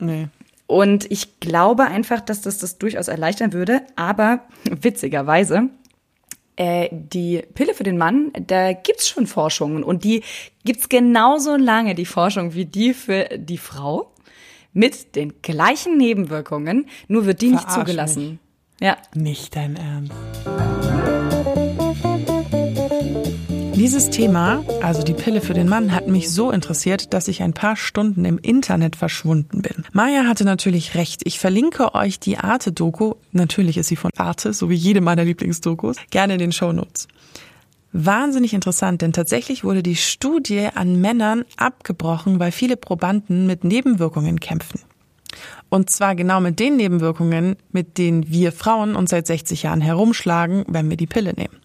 Nee. 0.00 0.28
Und 0.66 1.10
ich 1.10 1.38
glaube 1.40 1.84
einfach, 1.84 2.20
dass 2.20 2.40
das 2.40 2.58
das 2.58 2.78
durchaus 2.78 3.08
erleichtern 3.08 3.52
würde. 3.52 3.82
Aber 3.94 4.40
witzigerweise, 4.64 5.70
äh, 6.56 6.88
die 6.90 7.42
Pille 7.54 7.74
für 7.74 7.84
den 7.84 7.98
Mann, 7.98 8.32
da 8.34 8.72
gibt's 8.72 9.08
schon 9.08 9.26
Forschungen. 9.26 9.84
Und 9.84 10.04
die 10.04 10.22
gibt's 10.64 10.88
genauso 10.88 11.56
lange, 11.56 11.94
die 11.94 12.06
Forschung, 12.06 12.54
wie 12.54 12.64
die 12.64 12.94
für 12.94 13.28
die 13.36 13.58
Frau. 13.58 14.12
Mit 14.72 15.16
den 15.16 15.40
gleichen 15.40 15.96
Nebenwirkungen, 15.96 16.86
nur 17.08 17.24
wird 17.24 17.40
die 17.40 17.48
nicht 17.48 17.62
Verarsch 17.62 17.78
zugelassen. 17.78 18.40
Ja. 18.80 18.96
Nicht 19.14 19.56
dein 19.56 19.76
Ernst. 19.76 20.12
Dieses 23.74 24.08
Thema, 24.08 24.64
also 24.82 25.02
die 25.02 25.12
Pille 25.12 25.40
für 25.40 25.52
den 25.52 25.68
Mann, 25.68 25.92
hat 25.92 26.08
mich 26.08 26.30
so 26.30 26.50
interessiert, 26.50 27.12
dass 27.12 27.28
ich 27.28 27.42
ein 27.42 27.52
paar 27.52 27.76
Stunden 27.76 28.24
im 28.24 28.38
Internet 28.38 28.96
verschwunden 28.96 29.60
bin. 29.60 29.84
Maya 29.92 30.24
hatte 30.24 30.44
natürlich 30.44 30.94
recht. 30.94 31.20
Ich 31.24 31.38
verlinke 31.38 31.94
euch 31.94 32.18
die 32.18 32.38
Arte-Doku. 32.38 33.14
Natürlich 33.32 33.76
ist 33.76 33.88
sie 33.88 33.96
von 33.96 34.10
Arte, 34.16 34.54
so 34.54 34.70
wie 34.70 34.74
jede 34.74 35.02
meiner 35.02 35.24
Lieblingsdokus. 35.24 35.96
Gerne 36.10 36.34
in 36.34 36.38
den 36.38 36.52
Shownotes. 36.52 37.06
Wahnsinnig 37.92 38.54
interessant, 38.54 39.02
denn 39.02 39.12
tatsächlich 39.12 39.62
wurde 39.62 39.82
die 39.82 39.96
Studie 39.96 40.68
an 40.74 41.00
Männern 41.00 41.44
abgebrochen, 41.56 42.38
weil 42.38 42.52
viele 42.52 42.76
Probanden 42.76 43.46
mit 43.46 43.62
Nebenwirkungen 43.62 44.40
kämpfen. 44.40 44.80
Und 45.76 45.90
zwar 45.90 46.14
genau 46.14 46.40
mit 46.40 46.58
den 46.58 46.76
Nebenwirkungen, 46.76 47.56
mit 47.70 47.98
denen 47.98 48.30
wir 48.30 48.50
Frauen 48.50 48.96
uns 48.96 49.10
seit 49.10 49.26
60 49.26 49.64
Jahren 49.64 49.82
herumschlagen, 49.82 50.64
wenn 50.68 50.88
wir 50.88 50.96
die 50.96 51.06
Pille 51.06 51.34
nehmen. 51.34 51.60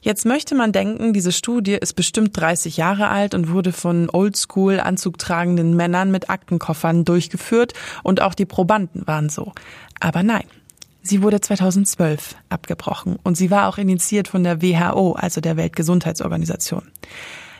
Jetzt 0.00 0.24
möchte 0.24 0.54
man 0.54 0.72
denken, 0.72 1.12
diese 1.12 1.30
Studie 1.30 1.74
ist 1.74 1.92
bestimmt 1.92 2.34
30 2.34 2.78
Jahre 2.78 3.08
alt 3.08 3.34
und 3.34 3.52
wurde 3.52 3.72
von 3.72 4.08
oldschool 4.10 4.80
anzugtragenden 4.80 5.76
Männern 5.76 6.10
mit 6.10 6.30
Aktenkoffern 6.30 7.04
durchgeführt 7.04 7.74
und 8.02 8.22
auch 8.22 8.32
die 8.32 8.46
Probanden 8.46 9.06
waren 9.06 9.28
so. 9.28 9.52
Aber 10.00 10.22
nein. 10.22 10.46
Sie 11.02 11.20
wurde 11.20 11.38
2012 11.38 12.36
abgebrochen 12.48 13.18
und 13.24 13.36
sie 13.36 13.50
war 13.50 13.68
auch 13.68 13.76
initiiert 13.76 14.26
von 14.26 14.42
der 14.42 14.62
WHO, 14.62 15.12
also 15.12 15.42
der 15.42 15.58
Weltgesundheitsorganisation. 15.58 16.84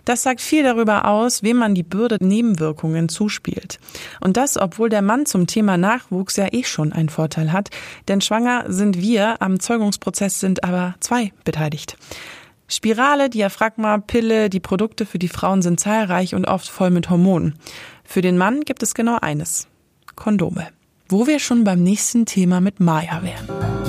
Das 0.04 0.23
sagt 0.23 0.40
viel 0.40 0.62
darüber 0.62 1.06
aus, 1.06 1.42
wem 1.42 1.58
man 1.58 1.75
die 1.75 1.82
Bürde 1.82 2.18
Nebenwirkungen 2.20 3.08
zuspielt. 3.08 3.78
Und 4.20 4.37
das, 4.37 4.56
obwohl 4.56 4.88
der 4.88 5.02
Mann 5.02 5.26
zum 5.26 5.46
Thema 5.46 5.76
Nachwuchs 5.76 6.37
ja 6.37 6.52
eh 6.52 6.64
schon 6.64 6.92
einen 6.92 7.08
Vorteil 7.08 7.52
hat, 7.52 7.70
denn 8.08 8.20
schwanger 8.20 8.64
sind 8.68 9.00
wir, 9.00 9.40
am 9.40 9.61
Zeugungsprozess 9.61 10.40
sind 10.40 10.64
aber 10.64 10.94
zwei 11.00 11.32
beteiligt. 11.44 11.96
Spirale, 12.66 13.28
Diaphragma, 13.28 13.99
Pille, 13.99 14.49
die 14.49 14.61
Produkte 14.61 15.06
für 15.06 15.18
die 15.18 15.28
Frauen 15.28 15.62
sind 15.62 15.80
zahlreich 15.80 16.34
und 16.34 16.46
oft 16.46 16.68
voll 16.68 16.90
mit 16.90 17.11
Hormonen. 17.11 17.54
Für 18.04 18.23
den 18.23 18.38
Mann 18.38 18.62
gibt 18.62 18.82
es 18.82 18.94
genau 18.94 19.18
eines. 19.20 19.68
Kondome. 20.16 20.68
Wo 21.08 21.26
wir 21.26 21.38
schon 21.38 21.64
beim 21.64 21.82
nächsten 21.82 22.25
Thema 22.25 22.61
mit 22.61 22.80
Maya 22.80 23.23
wären. 23.23 23.83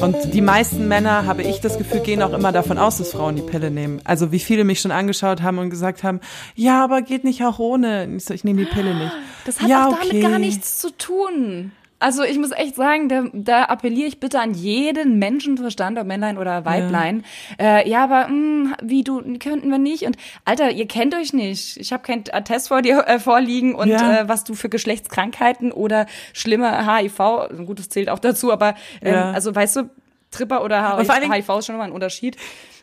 Und 0.00 0.34
die 0.34 0.40
meisten 0.40 0.88
Männer, 0.88 1.26
habe 1.26 1.42
ich 1.42 1.60
das 1.60 1.78
Gefühl, 1.78 2.00
gehen 2.00 2.22
auch 2.22 2.32
immer 2.32 2.52
davon 2.52 2.78
aus, 2.78 2.98
dass 2.98 3.12
Frauen 3.12 3.36
die 3.36 3.42
Pille 3.42 3.70
nehmen. 3.70 4.00
Also 4.04 4.32
wie 4.32 4.38
viele 4.38 4.64
mich 4.64 4.80
schon 4.80 4.90
angeschaut 4.90 5.42
haben 5.42 5.58
und 5.58 5.70
gesagt 5.70 6.02
haben, 6.02 6.20
ja, 6.54 6.82
aber 6.82 7.02
geht 7.02 7.24
nicht 7.24 7.44
auch 7.44 7.58
ohne. 7.58 8.06
Ich, 8.16 8.24
so, 8.24 8.34
ich 8.34 8.44
nehme 8.44 8.64
die 8.64 8.70
Pille 8.70 8.94
nicht. 8.94 9.12
Das 9.46 9.60
hat 9.60 9.68
ja, 9.68 9.86
auch 9.86 9.92
damit 9.92 10.08
okay. 10.08 10.20
gar 10.20 10.38
nichts 10.38 10.78
zu 10.78 10.90
tun. 10.96 11.72
Also 11.98 12.22
ich 12.22 12.38
muss 12.38 12.50
echt 12.50 12.74
sagen, 12.74 13.08
da, 13.08 13.24
da 13.32 13.64
appelliere 13.64 14.08
ich 14.08 14.20
bitte 14.20 14.40
an 14.40 14.52
jeden 14.52 15.18
Menschenverstand, 15.18 15.98
ob 15.98 16.06
Männlein 16.06 16.38
oder 16.38 16.64
Weiblein. 16.64 17.24
Ja, 17.58 17.78
äh, 17.78 17.88
ja 17.88 18.04
aber 18.04 18.28
mh, 18.28 18.76
wie 18.82 19.04
du 19.04 19.22
könnten 19.38 19.70
wir 19.70 19.78
nicht. 19.78 20.04
Und 20.04 20.16
Alter, 20.44 20.70
ihr 20.70 20.86
kennt 20.86 21.14
euch 21.14 21.32
nicht. 21.32 21.76
Ich 21.76 21.92
habe 21.92 22.02
keinen 22.02 22.24
Test 22.24 22.68
vor 22.68 22.82
dir 22.82 23.04
äh, 23.06 23.18
vorliegen 23.18 23.74
und 23.74 23.88
ja. 23.88 24.20
äh, 24.20 24.28
was 24.28 24.44
du 24.44 24.54
für 24.54 24.68
Geschlechtskrankheiten 24.68 25.72
oder 25.72 26.06
schlimme 26.32 26.86
HIV, 26.86 27.18
gut, 27.66 27.78
das 27.78 27.88
zählt 27.88 28.10
auch 28.10 28.18
dazu, 28.18 28.52
aber 28.52 28.74
ähm, 29.00 29.14
ja. 29.14 29.30
also 29.30 29.54
weißt 29.54 29.76
du, 29.76 29.90
Tripper 30.34 30.64
oder 30.64 30.98
HIV 30.98 31.48
ist 31.58 31.66
schon 31.66 31.76
mal 31.76 31.84
ein 31.84 31.92
Unterschied. 31.92 32.36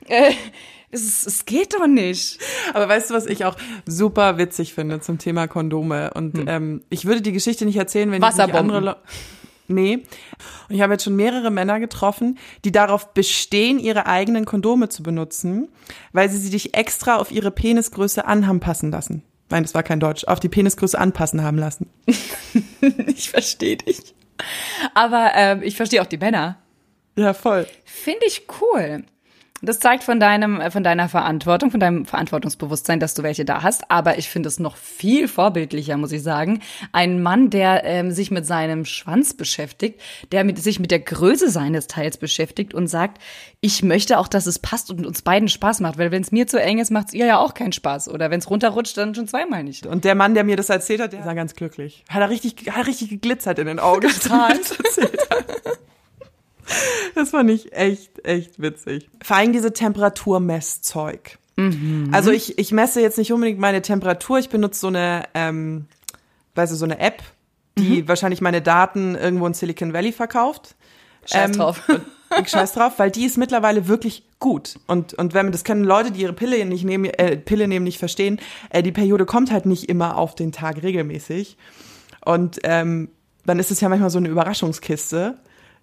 Äh, 0.07 0.31
es, 0.91 1.25
es 1.25 1.45
geht 1.45 1.73
doch 1.73 1.87
nicht. 1.87 2.39
Aber 2.73 2.87
weißt 2.87 3.09
du, 3.09 3.13
was 3.13 3.25
ich 3.25 3.45
auch 3.45 3.55
super 3.85 4.37
witzig 4.37 4.73
finde 4.73 4.99
zum 4.99 5.17
Thema 5.17 5.47
Kondome? 5.47 6.11
Und 6.13 6.37
hm. 6.37 6.47
ähm, 6.47 6.81
ich 6.89 7.05
würde 7.05 7.21
die 7.21 7.31
Geschichte 7.31 7.65
nicht 7.65 7.77
erzählen, 7.77 8.11
wenn 8.11 8.21
ich 8.21 8.35
nicht 8.35 8.55
andere 8.55 8.79
Le 8.79 8.95
Nee. 9.67 10.03
Und 10.67 10.75
ich 10.75 10.81
habe 10.81 10.93
jetzt 10.93 11.05
schon 11.05 11.15
mehrere 11.15 11.49
Männer 11.49 11.79
getroffen, 11.79 12.37
die 12.65 12.73
darauf 12.73 13.13
bestehen, 13.13 13.79
ihre 13.79 14.05
eigenen 14.05 14.43
Kondome 14.43 14.89
zu 14.89 15.01
benutzen, 15.01 15.69
weil 16.11 16.29
sie 16.29 16.39
sie 16.39 16.49
dich 16.49 16.73
extra 16.73 17.15
auf 17.15 17.31
ihre 17.31 17.51
Penisgröße 17.51 18.25
anhaben 18.25 18.59
passen 18.59 18.91
lassen. 18.91 19.23
Nein, 19.49 19.63
das 19.63 19.73
war 19.73 19.83
kein 19.83 19.99
Deutsch. 19.99 20.25
Auf 20.25 20.39
die 20.39 20.49
Penisgröße 20.49 20.97
anpassen 20.99 21.41
haben 21.43 21.57
lassen. 21.57 21.89
ich 23.07 23.29
verstehe 23.29 23.77
dich. 23.77 24.13
Aber 24.93 25.31
ähm, 25.35 25.61
ich 25.63 25.75
verstehe 25.75 26.01
auch 26.01 26.07
die 26.07 26.17
Männer. 26.17 26.57
Ja, 27.15 27.33
voll. 27.33 27.67
Finde 27.85 28.25
ich 28.25 28.47
cool. 28.61 29.03
Das 29.63 29.79
zeigt 29.79 30.03
von 30.03 30.19
deinem, 30.19 30.59
äh, 30.59 30.71
von 30.71 30.83
deiner 30.83 31.07
Verantwortung, 31.07 31.69
von 31.69 31.79
deinem 31.79 32.05
Verantwortungsbewusstsein, 32.05 32.99
dass 32.99 33.13
du 33.13 33.21
welche 33.21 33.45
da 33.45 33.61
hast. 33.61 33.91
Aber 33.91 34.17
ich 34.17 34.27
finde 34.27 34.49
es 34.49 34.59
noch 34.59 34.75
viel 34.75 35.27
vorbildlicher, 35.27 35.97
muss 35.97 36.11
ich 36.11 36.23
sagen. 36.23 36.61
Ein 36.93 37.21
Mann, 37.21 37.51
der 37.51 37.83
ähm, 37.83 38.11
sich 38.11 38.31
mit 38.31 38.47
seinem 38.47 38.85
Schwanz 38.85 39.35
beschäftigt, 39.35 40.01
der 40.31 40.43
mit, 40.43 40.57
sich 40.57 40.79
mit 40.79 40.89
der 40.89 40.99
Größe 40.99 41.51
seines 41.51 41.85
Teils 41.85 42.17
beschäftigt 42.17 42.73
und 42.73 42.87
sagt, 42.87 43.21
ich 43.59 43.83
möchte 43.83 44.17
auch, 44.17 44.27
dass 44.27 44.47
es 44.47 44.57
passt 44.57 44.89
und 44.89 45.05
uns 45.05 45.21
beiden 45.21 45.47
Spaß 45.47 45.81
macht. 45.81 45.99
Weil 45.99 46.09
wenn 46.09 46.23
es 46.23 46.31
mir 46.31 46.47
zu 46.47 46.59
eng 46.59 46.79
ist, 46.79 46.89
macht 46.89 47.09
es 47.09 47.13
ihr 47.13 47.27
ja 47.27 47.37
auch 47.37 47.53
keinen 47.53 47.73
Spaß. 47.73 48.09
Oder 48.09 48.31
wenn 48.31 48.39
es 48.39 48.49
runterrutscht, 48.49 48.97
dann 48.97 49.13
schon 49.13 49.27
zweimal 49.27 49.63
nicht. 49.63 49.85
Und 49.85 50.05
der 50.05 50.15
Mann, 50.15 50.33
der 50.33 50.43
mir 50.43 50.55
das 50.55 50.69
erzählt 50.69 51.01
hat, 51.01 51.13
der 51.13 51.23
war 51.23 51.35
ganz 51.35 51.53
glücklich. 51.53 52.03
Hat 52.09 52.21
er 52.21 52.31
richtig, 52.31 52.71
hat 52.71 52.87
richtig 52.87 53.09
geglitzert 53.09 53.59
in 53.59 53.67
den 53.67 53.79
Augen. 53.79 54.09
Total. 54.09 54.53
Das 57.15 57.31
fand 57.31 57.49
ich 57.49 57.73
echt, 57.73 58.25
echt 58.25 58.61
witzig. 58.61 59.09
Vor 59.21 59.35
allem 59.35 59.51
diese 59.51 59.73
Temperaturmesszeug. 59.73 61.37
Mhm. 61.57 62.09
Also 62.13 62.31
ich, 62.31 62.57
ich 62.57 62.71
messe 62.71 63.01
jetzt 63.01 63.17
nicht 63.17 63.33
unbedingt 63.33 63.59
meine 63.59 63.81
Temperatur, 63.81 64.39
ich 64.39 64.49
benutze 64.49 64.79
so 64.79 64.87
eine, 64.87 65.23
ähm, 65.33 65.87
weißt 66.55 66.71
du, 66.71 66.77
so 66.77 66.85
eine 66.85 66.99
App, 66.99 67.21
die 67.77 68.03
mhm. 68.03 68.07
wahrscheinlich 68.07 68.41
meine 68.41 68.61
Daten 68.61 69.15
irgendwo 69.15 69.45
in 69.45 69.53
Silicon 69.53 69.93
Valley 69.93 70.11
verkauft. 70.11 70.75
Scheiß 71.25 71.51
ähm, 71.51 71.57
drauf. 71.57 71.81
Ich 72.39 72.49
scheiß 72.49 72.73
drauf, 72.73 72.93
weil 72.97 73.11
die 73.11 73.25
ist 73.25 73.37
mittlerweile 73.37 73.87
wirklich 73.87 74.23
gut. 74.39 74.79
Und, 74.87 75.13
und 75.13 75.33
wenn 75.33 75.47
man, 75.47 75.51
das 75.51 75.63
können 75.63 75.83
Leute, 75.83 76.11
die 76.11 76.21
ihre 76.21 76.33
Pille 76.33 76.63
nicht 76.65 76.85
nehmen, 76.85 77.05
äh, 77.05 77.35
Pille 77.37 77.67
nehmen, 77.67 77.83
nicht 77.83 77.99
verstehen, 77.99 78.39
äh, 78.69 78.81
die 78.81 78.93
Periode 78.93 79.25
kommt 79.25 79.51
halt 79.51 79.65
nicht 79.65 79.89
immer 79.89 80.17
auf 80.17 80.33
den 80.33 80.51
Tag 80.51 80.81
regelmäßig. 80.81 81.57
Und 82.23 82.59
ähm, 82.63 83.09
dann 83.45 83.59
ist 83.59 83.71
es 83.71 83.81
ja 83.81 83.89
manchmal 83.89 84.09
so 84.09 84.17
eine 84.17 84.29
Überraschungskiste. 84.29 85.37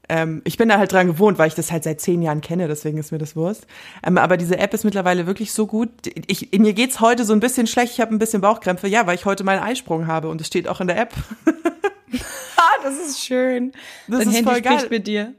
Ähm, 0.08 0.42
ich 0.44 0.56
bin 0.56 0.68
da 0.68 0.78
halt 0.78 0.92
dran 0.92 1.06
gewohnt, 1.06 1.38
weil 1.38 1.48
ich 1.48 1.54
das 1.54 1.70
halt 1.70 1.84
seit 1.84 2.00
zehn 2.00 2.22
Jahren 2.22 2.40
kenne, 2.40 2.66
deswegen 2.68 2.98
ist 2.98 3.12
mir 3.12 3.18
das 3.18 3.36
Wurst. 3.36 3.66
Ähm, 4.06 4.18
aber 4.18 4.36
diese 4.36 4.58
App 4.58 4.72
ist 4.74 4.84
mittlerweile 4.84 5.26
wirklich 5.26 5.52
so 5.52 5.66
gut. 5.66 5.90
Ich, 6.26 6.50
mir 6.52 6.72
geht's 6.72 7.00
heute 7.00 7.24
so 7.24 7.32
ein 7.32 7.40
bisschen 7.40 7.66
schlecht, 7.66 7.92
ich 7.92 8.00
habe 8.00 8.14
ein 8.14 8.18
bisschen 8.18 8.40
Bauchkrämpfe, 8.40 8.88
ja, 8.88 9.06
weil 9.06 9.14
ich 9.14 9.24
heute 9.24 9.44
meinen 9.44 9.62
Eisprung 9.62 10.06
habe 10.06 10.28
und 10.28 10.40
es 10.40 10.46
steht 10.46 10.68
auch 10.68 10.80
in 10.80 10.86
der 10.86 10.98
App. 10.98 11.12
ah, 12.56 12.82
das 12.82 12.98
ist 12.98 13.20
schön. 13.20 13.72
Das 14.06 14.20
Dein 14.20 14.28
ist 14.28 14.36
Handy 14.36 14.50
voll 14.50 14.60
geil. 14.62 14.86
mit 14.90 15.06
dir. 15.06 15.34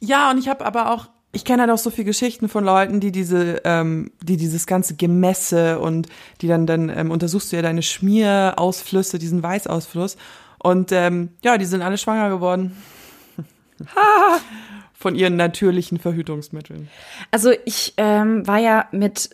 Ja, 0.00 0.30
und 0.30 0.38
ich 0.38 0.48
habe 0.48 0.64
aber 0.64 0.90
auch 0.90 1.08
ich 1.34 1.44
kenne 1.44 1.62
halt 1.62 1.70
auch 1.72 1.78
so 1.78 1.90
viele 1.90 2.04
Geschichten 2.04 2.48
von 2.48 2.64
Leuten, 2.64 3.00
die 3.00 3.10
diese, 3.10 3.60
ähm, 3.64 4.12
die 4.22 4.36
dieses 4.36 4.66
ganze 4.66 4.94
Gemesse 4.94 5.80
und 5.80 6.08
die 6.40 6.46
dann 6.46 6.64
dann 6.64 6.88
ähm, 6.88 7.10
untersuchst 7.10 7.50
du 7.50 7.56
ja 7.56 7.62
deine 7.62 7.82
Schmierausflüsse, 7.82 9.18
diesen 9.18 9.42
Weißausfluss 9.42 10.16
und 10.58 10.92
ähm, 10.92 11.30
ja, 11.42 11.58
die 11.58 11.64
sind 11.64 11.82
alle 11.82 11.98
schwanger 11.98 12.30
geworden. 12.30 12.76
Von 14.94 15.14
ihren 15.14 15.36
natürlichen 15.36 15.98
Verhütungsmitteln. 15.98 16.88
Also 17.30 17.52
ich 17.64 17.94
ähm, 17.98 18.46
war 18.46 18.58
ja 18.58 18.88
mit 18.92 19.30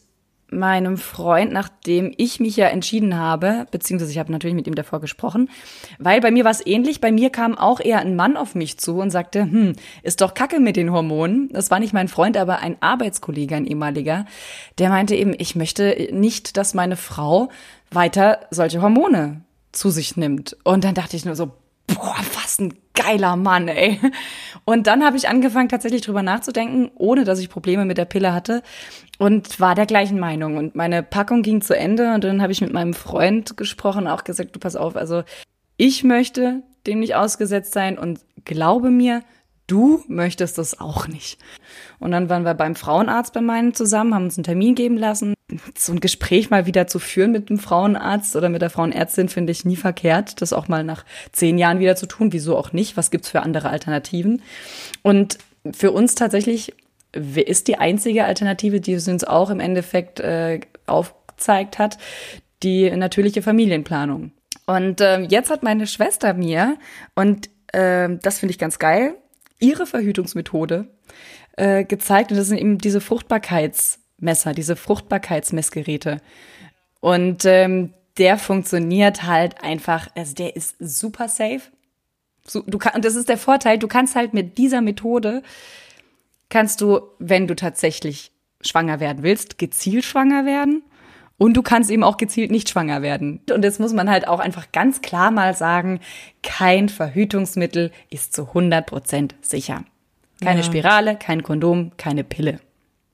meinem 0.52 0.96
Freund, 0.96 1.52
nachdem 1.52 2.12
ich 2.16 2.40
mich 2.40 2.56
ja 2.56 2.66
entschieden 2.66 3.16
habe, 3.16 3.66
beziehungsweise 3.70 4.10
ich 4.10 4.18
habe 4.18 4.32
natürlich 4.32 4.54
mit 4.54 4.66
ihm 4.66 4.74
davor 4.74 5.00
gesprochen, 5.00 5.48
weil 5.98 6.20
bei 6.20 6.30
mir 6.30 6.44
war 6.44 6.50
es 6.50 6.64
ähnlich. 6.66 7.00
Bei 7.00 7.12
mir 7.12 7.30
kam 7.30 7.56
auch 7.56 7.80
eher 7.80 8.00
ein 8.00 8.16
Mann 8.16 8.36
auf 8.36 8.54
mich 8.54 8.78
zu 8.78 8.98
und 8.98 9.10
sagte, 9.10 9.42
hm, 9.42 9.74
ist 10.02 10.20
doch 10.20 10.34
Kacke 10.34 10.60
mit 10.60 10.76
den 10.76 10.92
Hormonen. 10.92 11.50
Das 11.52 11.70
war 11.70 11.78
nicht 11.78 11.92
mein 11.92 12.08
Freund, 12.08 12.36
aber 12.36 12.58
ein 12.58 12.76
Arbeitskollege, 12.80 13.54
ein 13.54 13.66
ehemaliger, 13.66 14.26
der 14.78 14.88
meinte 14.88 15.14
eben, 15.14 15.34
ich 15.38 15.54
möchte 15.54 16.08
nicht, 16.12 16.56
dass 16.56 16.74
meine 16.74 16.96
Frau 16.96 17.50
weiter 17.90 18.40
solche 18.50 18.82
Hormone 18.82 19.42
zu 19.72 19.90
sich 19.90 20.16
nimmt. 20.16 20.56
Und 20.64 20.84
dann 20.84 20.94
dachte 20.94 21.16
ich 21.16 21.24
nur 21.24 21.36
so, 21.36 21.52
boah, 21.94 22.16
was 22.34 22.58
ein 22.58 22.74
geiler 22.94 23.36
Mann, 23.36 23.68
ey. 23.68 24.00
Und 24.64 24.86
dann 24.86 25.04
habe 25.04 25.16
ich 25.16 25.28
angefangen, 25.28 25.68
tatsächlich 25.68 26.02
drüber 26.02 26.22
nachzudenken, 26.22 26.90
ohne 26.96 27.24
dass 27.24 27.38
ich 27.38 27.48
Probleme 27.48 27.84
mit 27.84 27.98
der 27.98 28.04
Pille 28.04 28.32
hatte 28.32 28.62
und 29.18 29.60
war 29.60 29.74
der 29.74 29.86
gleichen 29.86 30.18
Meinung. 30.18 30.56
Und 30.56 30.74
meine 30.74 31.02
Packung 31.02 31.42
ging 31.42 31.62
zu 31.62 31.76
Ende 31.76 32.14
und 32.14 32.24
dann 32.24 32.42
habe 32.42 32.52
ich 32.52 32.60
mit 32.60 32.72
meinem 32.72 32.94
Freund 32.94 33.56
gesprochen, 33.56 34.06
auch 34.06 34.24
gesagt, 34.24 34.54
du 34.54 34.60
pass 34.60 34.76
auf, 34.76 34.96
also 34.96 35.22
ich 35.76 36.04
möchte 36.04 36.62
dem 36.86 37.00
nicht 37.00 37.14
ausgesetzt 37.14 37.72
sein 37.72 37.98
und 37.98 38.20
glaube 38.44 38.90
mir, 38.90 39.22
du 39.66 40.02
möchtest 40.08 40.58
das 40.58 40.80
auch 40.80 41.06
nicht. 41.08 41.38
Und 41.98 42.10
dann 42.10 42.28
waren 42.28 42.44
wir 42.44 42.54
beim 42.54 42.74
Frauenarzt 42.74 43.32
bei 43.32 43.40
meinen 43.40 43.74
zusammen, 43.74 44.14
haben 44.14 44.24
uns 44.24 44.36
einen 44.36 44.44
Termin 44.44 44.74
geben 44.74 44.96
lassen. 44.96 45.34
So 45.76 45.92
ein 45.92 46.00
Gespräch 46.00 46.50
mal 46.50 46.66
wieder 46.66 46.86
zu 46.86 46.98
führen 46.98 47.32
mit 47.32 47.48
dem 47.48 47.58
Frauenarzt 47.58 48.36
oder 48.36 48.48
mit 48.48 48.62
der 48.62 48.70
Frauenärztin 48.70 49.28
finde 49.28 49.52
ich 49.52 49.64
nie 49.64 49.76
verkehrt, 49.76 50.40
das 50.40 50.52
auch 50.52 50.68
mal 50.68 50.84
nach 50.84 51.04
zehn 51.32 51.58
Jahren 51.58 51.80
wieder 51.80 51.96
zu 51.96 52.06
tun. 52.06 52.32
Wieso 52.32 52.56
auch 52.56 52.72
nicht? 52.72 52.96
Was 52.96 53.10
gibt's 53.10 53.30
für 53.30 53.42
andere 53.42 53.70
Alternativen? 53.70 54.42
Und 55.02 55.38
für 55.72 55.92
uns 55.92 56.14
tatsächlich 56.14 56.74
ist 57.12 57.68
die 57.68 57.76
einzige 57.76 58.24
Alternative, 58.24 58.80
die 58.80 58.92
es 58.92 59.08
uns 59.08 59.24
auch 59.24 59.50
im 59.50 59.60
Endeffekt 59.60 60.20
äh, 60.20 60.60
aufgezeigt 60.86 61.78
hat, 61.78 61.98
die 62.62 62.90
natürliche 62.90 63.42
Familienplanung. 63.42 64.32
Und 64.66 65.00
äh, 65.00 65.20
jetzt 65.22 65.50
hat 65.50 65.62
meine 65.62 65.86
Schwester 65.86 66.34
mir, 66.34 66.76
und 67.14 67.50
äh, 67.72 68.08
das 68.22 68.38
finde 68.38 68.52
ich 68.52 68.58
ganz 68.58 68.78
geil, 68.78 69.14
ihre 69.58 69.86
Verhütungsmethode 69.86 70.86
äh, 71.56 71.84
gezeigt 71.84 72.30
und 72.30 72.36
das 72.36 72.46
sind 72.46 72.58
eben 72.58 72.78
diese 72.78 73.00
Fruchtbarkeitsmesser, 74.20 74.52
diese 74.54 74.76
Fruchtbarkeitsmessgeräte. 74.76 76.20
Und 77.00 77.44
ähm, 77.44 77.94
der 78.18 78.38
funktioniert 78.38 79.22
halt 79.22 79.62
einfach, 79.62 80.08
also 80.14 80.34
der 80.34 80.56
ist 80.56 80.76
super 80.78 81.28
safe. 81.28 81.62
So, 82.46 82.62
du 82.66 82.78
kann, 82.78 83.00
das 83.02 83.14
ist 83.14 83.28
der 83.28 83.38
Vorteil, 83.38 83.78
du 83.78 83.88
kannst 83.88 84.14
halt 84.14 84.34
mit 84.34 84.58
dieser 84.58 84.80
Methode 84.80 85.42
kannst 86.48 86.80
du, 86.80 87.00
wenn 87.18 87.46
du 87.46 87.54
tatsächlich 87.54 88.32
schwanger 88.60 88.98
werden 88.98 89.22
willst, 89.22 89.56
gezielt 89.56 90.04
schwanger 90.04 90.44
werden 90.44 90.82
Und 91.38 91.56
du 91.56 91.62
kannst 91.62 91.90
eben 91.90 92.02
auch 92.02 92.16
gezielt 92.18 92.50
nicht 92.50 92.68
schwanger 92.68 93.00
werden. 93.00 93.40
Und 93.50 93.64
jetzt 93.64 93.80
muss 93.80 93.94
man 93.94 94.10
halt 94.10 94.28
auch 94.28 94.40
einfach 94.40 94.72
ganz 94.72 95.00
klar 95.00 95.30
mal 95.30 95.54
sagen, 95.54 96.00
kein 96.42 96.88
Verhütungsmittel 96.88 97.92
ist 98.10 98.34
zu 98.34 98.48
100 98.48 98.84
Prozent 98.84 99.34
sicher. 99.40 99.84
Keine 100.42 100.60
ja. 100.60 100.66
Spirale, 100.66 101.16
kein 101.16 101.42
Kondom, 101.42 101.92
keine 101.96 102.24
Pille. 102.24 102.60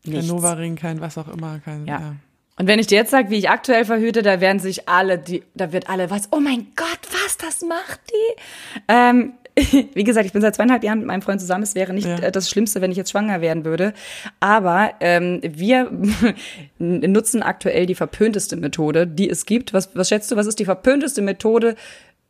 Nichts. 0.06 0.26
Kein 0.26 0.36
Novaring, 0.36 0.76
kein 0.76 1.00
was 1.00 1.18
auch 1.18 1.28
immer. 1.28 1.60
Kein, 1.60 1.86
ja. 1.86 2.00
ja. 2.00 2.16
Und 2.58 2.66
wenn 2.66 2.78
ich 2.78 2.86
dir 2.86 2.96
jetzt 2.96 3.10
sage, 3.10 3.30
wie 3.30 3.36
ich 3.36 3.50
aktuell 3.50 3.84
verhüte, 3.84 4.22
da 4.22 4.40
werden 4.40 4.60
sich 4.60 4.88
alle, 4.88 5.18
die, 5.18 5.42
da 5.54 5.72
wird 5.72 5.90
alle 5.90 6.10
was, 6.10 6.28
oh 6.32 6.40
mein 6.40 6.68
Gott, 6.75 7.00
was, 7.10 7.36
das 7.36 7.60
macht 7.62 8.00
die? 8.10 8.42
Ähm, 8.88 9.34
wie 9.94 10.04
gesagt, 10.04 10.26
ich 10.26 10.32
bin 10.32 10.42
seit 10.42 10.54
zweieinhalb 10.54 10.84
Jahren 10.84 10.98
mit 10.98 11.06
meinem 11.06 11.22
Freund 11.22 11.40
zusammen. 11.40 11.62
Es 11.62 11.75
wäre 11.75 11.94
nicht 11.94 12.06
ja. 12.06 12.18
Äh, 12.18 12.32
das 12.32 12.50
Schlimmste, 12.50 12.80
wenn 12.80 12.90
ich 12.90 12.96
jetzt 12.96 13.10
schwanger 13.10 13.40
werden 13.40 13.64
würde. 13.64 13.94
Aber 14.40 14.92
ähm, 15.00 15.40
wir 15.42 15.90
nutzen 16.78 17.42
aktuell 17.42 17.86
die 17.86 17.94
verpönteste 17.94 18.56
Methode, 18.56 19.06
die 19.06 19.28
es 19.28 19.46
gibt. 19.46 19.72
Was, 19.72 19.94
was 19.94 20.08
schätzt 20.08 20.30
du, 20.30 20.36
was 20.36 20.46
ist 20.46 20.58
die 20.58 20.64
verpönteste 20.64 21.22
Methode 21.22 21.76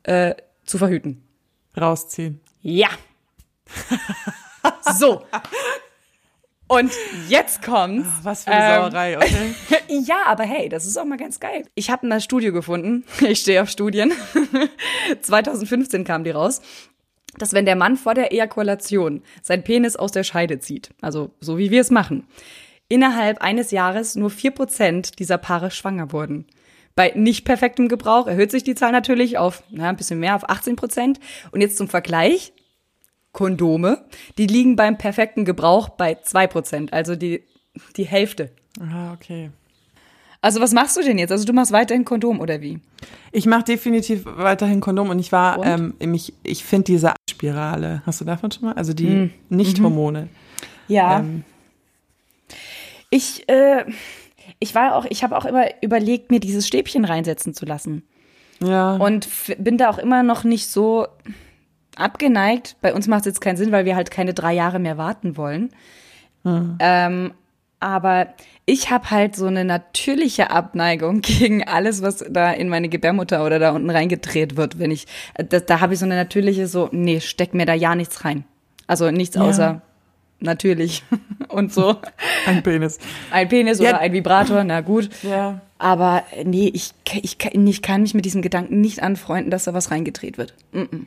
äh, 0.04 0.34
zu 0.64 0.78
verhüten? 0.78 1.22
Rausziehen. 1.76 2.40
Ja. 2.62 2.88
so. 4.98 5.22
Und 6.68 6.92
jetzt 7.28 7.62
kommt's. 7.62 8.08
Was 8.22 8.44
für 8.44 8.50
eine 8.50 8.74
ähm, 8.74 8.90
Sauerei, 8.90 9.16
okay? 9.16 9.54
ja, 10.04 10.22
aber 10.26 10.44
hey, 10.44 10.68
das 10.68 10.86
ist 10.86 10.96
auch 10.96 11.04
mal 11.04 11.18
ganz 11.18 11.38
geil. 11.38 11.64
Ich 11.74 11.90
habe 11.90 12.04
eine 12.04 12.20
Studie 12.20 12.50
gefunden. 12.52 13.04
Ich 13.20 13.40
stehe 13.40 13.62
auf 13.62 13.68
Studien. 13.68 14.12
2015 15.22 16.04
kam 16.04 16.24
die 16.24 16.30
raus 16.30 16.60
dass 17.38 17.52
wenn 17.52 17.66
der 17.66 17.76
Mann 17.76 17.98
vor 17.98 18.14
der 18.14 18.32
Ejakulation 18.32 19.22
sein 19.42 19.62
Penis 19.62 19.96
aus 19.96 20.10
der 20.10 20.24
Scheide 20.24 20.58
zieht, 20.58 20.90
also 21.02 21.32
so 21.38 21.58
wie 21.58 21.70
wir 21.70 21.82
es 21.82 21.90
machen, 21.90 22.26
innerhalb 22.88 23.42
eines 23.42 23.70
Jahres 23.72 24.14
nur 24.14 24.30
vier 24.30 24.52
Prozent 24.52 25.18
dieser 25.18 25.36
Paare 25.38 25.70
schwanger 25.70 26.12
wurden. 26.12 26.46
Bei 26.94 27.12
nicht 27.14 27.44
perfektem 27.44 27.88
Gebrauch 27.88 28.26
erhöht 28.26 28.50
sich 28.50 28.64
die 28.64 28.74
Zahl 28.74 28.92
natürlich 28.92 29.36
auf 29.36 29.62
na, 29.70 29.90
ein 29.90 29.96
bisschen 29.96 30.18
mehr, 30.18 30.34
auf 30.34 30.48
18 30.48 30.76
Prozent. 30.76 31.20
Und 31.50 31.60
jetzt 31.60 31.76
zum 31.76 31.88
Vergleich, 31.88 32.54
Kondome, 33.36 33.98
die 34.38 34.46
liegen 34.46 34.76
beim 34.76 34.96
perfekten 34.96 35.44
Gebrauch 35.44 35.90
bei 35.90 36.14
zwei 36.22 36.46
Prozent, 36.46 36.94
also 36.94 37.16
die, 37.16 37.42
die 37.96 38.04
Hälfte. 38.04 38.50
Ah, 38.80 39.12
okay. 39.12 39.50
Also 40.40 40.62
was 40.62 40.72
machst 40.72 40.96
du 40.96 41.02
denn 41.02 41.18
jetzt? 41.18 41.32
Also 41.32 41.44
du 41.44 41.52
machst 41.52 41.70
weiterhin 41.70 42.06
Kondom 42.06 42.40
oder 42.40 42.62
wie? 42.62 42.80
Ich 43.32 43.44
mache 43.44 43.64
definitiv 43.64 44.22
weiterhin 44.24 44.80
Kondom 44.80 45.10
und 45.10 45.18
ich 45.18 45.32
war, 45.32 45.58
und? 45.58 45.66
Ähm, 46.00 46.14
ich, 46.14 46.32
ich 46.44 46.64
finde 46.64 46.84
diese 46.84 47.12
Spirale, 47.28 48.00
hast 48.06 48.22
du 48.22 48.24
davon 48.24 48.50
schon 48.50 48.64
mal? 48.68 48.74
Also 48.74 48.94
die 48.94 49.08
mm. 49.08 49.30
Nicht-Hormone. 49.50 50.22
Mhm. 50.22 50.28
Ja. 50.88 51.18
Ähm. 51.18 51.44
Ich, 53.10 53.46
äh, 53.50 53.84
ich 54.60 54.74
war 54.74 54.96
auch, 54.96 55.04
ich 55.10 55.22
habe 55.22 55.36
auch 55.36 55.44
immer 55.44 55.66
überlegt, 55.82 56.30
mir 56.30 56.40
dieses 56.40 56.66
Stäbchen 56.66 57.04
reinsetzen 57.04 57.52
zu 57.52 57.66
lassen. 57.66 58.02
Ja. 58.62 58.96
Und 58.96 59.28
bin 59.58 59.76
da 59.76 59.90
auch 59.90 59.98
immer 59.98 60.22
noch 60.22 60.42
nicht 60.42 60.68
so 60.68 61.06
abgeneigt. 61.96 62.76
Bei 62.80 62.94
uns 62.94 63.08
macht 63.08 63.20
es 63.20 63.26
jetzt 63.26 63.40
keinen 63.40 63.56
Sinn, 63.56 63.72
weil 63.72 63.84
wir 63.84 63.96
halt 63.96 64.10
keine 64.10 64.34
drei 64.34 64.52
Jahre 64.52 64.78
mehr 64.78 64.98
warten 64.98 65.36
wollen. 65.36 65.70
Mhm. 66.44 66.76
Ähm, 66.78 67.32
aber 67.80 68.28
ich 68.64 68.90
habe 68.90 69.10
halt 69.10 69.36
so 69.36 69.46
eine 69.46 69.64
natürliche 69.64 70.50
Abneigung 70.50 71.20
gegen 71.22 71.66
alles, 71.66 72.02
was 72.02 72.24
da 72.28 72.52
in 72.52 72.68
meine 72.68 72.88
Gebärmutter 72.88 73.44
oder 73.44 73.58
da 73.58 73.72
unten 73.72 73.90
reingedreht 73.90 74.56
wird. 74.56 74.78
Wenn 74.78 74.90
ich, 74.90 75.06
da, 75.36 75.60
da 75.60 75.80
habe 75.80 75.94
ich 75.94 76.00
so 76.00 76.06
eine 76.06 76.16
natürliche, 76.16 76.66
so, 76.66 76.88
nee, 76.92 77.20
steck 77.20 77.54
mir 77.54 77.66
da 77.66 77.74
ja 77.74 77.94
nichts 77.94 78.24
rein. 78.24 78.44
Also 78.86 79.10
nichts 79.10 79.36
ja. 79.36 79.42
außer 79.42 79.82
natürlich 80.40 81.02
und 81.48 81.72
so. 81.72 81.96
Ein 82.46 82.62
Penis. 82.62 82.98
Ein 83.30 83.48
Penis 83.48 83.78
ja. 83.78 83.90
oder 83.90 84.00
ein 84.00 84.12
Vibrator, 84.12 84.64
na 84.64 84.80
gut. 84.80 85.10
Ja. 85.22 85.60
Aber 85.78 86.24
nee, 86.44 86.70
ich, 86.72 86.92
ich, 87.22 87.36
ich 87.40 87.82
kann 87.82 88.02
mich 88.02 88.14
mit 88.14 88.24
diesem 88.24 88.42
Gedanken 88.42 88.80
nicht 88.80 89.02
anfreunden, 89.02 89.50
dass 89.50 89.64
da 89.64 89.74
was 89.74 89.90
reingedreht 89.90 90.38
wird. 90.38 90.54
Mm 90.72 90.78
-mm. 90.80 91.06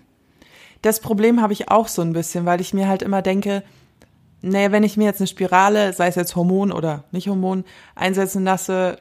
Das 0.81 0.99
Problem 0.99 1.41
habe 1.41 1.53
ich 1.53 1.69
auch 1.69 1.87
so 1.87 2.01
ein 2.01 2.13
bisschen, 2.13 2.45
weil 2.45 2.61
ich 2.61 2.73
mir 2.73 2.87
halt 2.87 3.01
immer 3.01 3.21
denke, 3.21 3.63
naja, 4.41 4.71
wenn 4.71 4.83
ich 4.83 4.95
mir 4.95 5.05
jetzt 5.05 5.19
eine 5.19 5.27
Spirale, 5.27 5.93
sei 5.93 6.07
es 6.07 6.15
jetzt 6.15 6.35
Hormon 6.35 6.71
oder 6.71 7.03
nicht 7.11 7.27
Hormon, 7.27 7.65
einsetzen 7.95 8.43
lasse, 8.45 8.97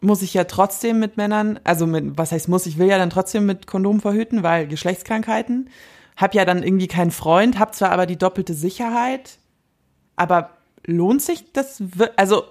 muss 0.00 0.22
ich 0.22 0.34
ja 0.34 0.44
trotzdem 0.44 0.98
mit 0.98 1.16
Männern, 1.16 1.60
also 1.64 1.86
mit, 1.86 2.18
was 2.18 2.32
heißt 2.32 2.48
muss, 2.48 2.66
ich 2.66 2.78
will 2.78 2.88
ja 2.88 2.98
dann 2.98 3.10
trotzdem 3.10 3.46
mit 3.46 3.66
Kondom 3.66 4.00
verhüten, 4.00 4.42
weil 4.42 4.66
Geschlechtskrankheiten. 4.66 5.70
Hab 6.16 6.34
ja 6.34 6.44
dann 6.44 6.62
irgendwie 6.62 6.88
keinen 6.88 7.10
Freund, 7.10 7.58
hab 7.58 7.74
zwar 7.74 7.90
aber 7.90 8.06
die 8.06 8.18
doppelte 8.18 8.54
Sicherheit, 8.54 9.38
aber 10.14 10.50
lohnt 10.84 11.22
sich 11.22 11.52
das? 11.52 11.82
Also, 12.16 12.44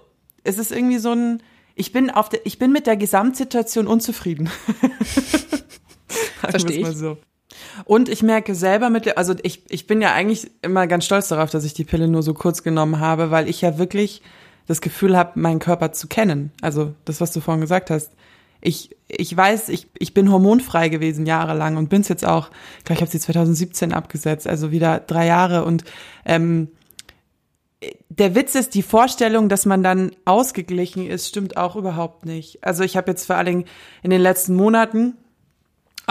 es 0.43 0.57
ist 0.57 0.71
irgendwie 0.71 0.97
so 0.97 1.11
ein, 1.11 1.43
ich 1.75 1.91
bin 1.91 2.09
auf 2.09 2.29
der, 2.29 2.45
ich 2.45 2.57
bin 2.57 2.71
mit 2.71 2.87
der 2.87 2.97
Gesamtsituation 2.97 3.85
unzufrieden. 3.87 4.49
Verstehe 6.39 6.89
ich. 6.89 6.97
So. 6.97 7.17
Und 7.85 8.09
ich 8.09 8.23
merke 8.23 8.55
selber 8.55 8.89
mit, 8.89 9.17
also 9.17 9.35
ich, 9.43 9.63
ich 9.69 9.87
bin 9.87 10.01
ja 10.01 10.13
eigentlich 10.13 10.49
immer 10.61 10.87
ganz 10.87 11.05
stolz 11.05 11.27
darauf, 11.27 11.49
dass 11.49 11.63
ich 11.63 11.73
die 11.73 11.83
Pille 11.83 12.07
nur 12.07 12.23
so 12.23 12.33
kurz 12.33 12.63
genommen 12.63 12.99
habe, 12.99 13.31
weil 13.31 13.49
ich 13.49 13.61
ja 13.61 13.77
wirklich 13.77 14.21
das 14.67 14.81
Gefühl 14.81 15.17
habe, 15.17 15.39
meinen 15.39 15.59
Körper 15.59 15.91
zu 15.91 16.07
kennen. 16.07 16.51
Also 16.61 16.93
das, 17.05 17.21
was 17.21 17.31
du 17.31 17.41
vorhin 17.41 17.61
gesagt 17.61 17.89
hast. 17.89 18.11
Ich, 18.63 18.95
ich 19.07 19.35
weiß, 19.35 19.69
ich, 19.69 19.87
ich 19.97 20.13
bin 20.13 20.31
hormonfrei 20.31 20.89
gewesen 20.89 21.25
jahrelang 21.25 21.77
und 21.77 21.89
bin's 21.89 22.07
jetzt 22.09 22.25
auch, 22.25 22.51
ich 22.85 22.91
ich 22.91 23.01
habe 23.01 23.09
sie 23.09 23.19
2017 23.19 23.91
abgesetzt, 23.91 24.47
also 24.47 24.71
wieder 24.71 24.99
drei 24.99 25.25
Jahre. 25.25 25.65
Und 25.65 25.83
ähm, 26.25 26.69
der 28.09 28.35
Witz 28.35 28.53
ist, 28.55 28.75
die 28.75 28.83
Vorstellung, 28.83 29.49
dass 29.49 29.65
man 29.65 29.81
dann 29.81 30.11
ausgeglichen 30.25 31.07
ist, 31.07 31.27
stimmt 31.27 31.57
auch 31.57 31.75
überhaupt 31.75 32.25
nicht. 32.25 32.63
Also 32.63 32.83
ich 32.83 32.95
habe 32.95 33.09
jetzt 33.11 33.25
vor 33.25 33.37
allen 33.37 33.45
Dingen 33.47 33.65
in 34.03 34.11
den 34.11 34.21
letzten 34.21 34.55
Monaten 34.55 35.17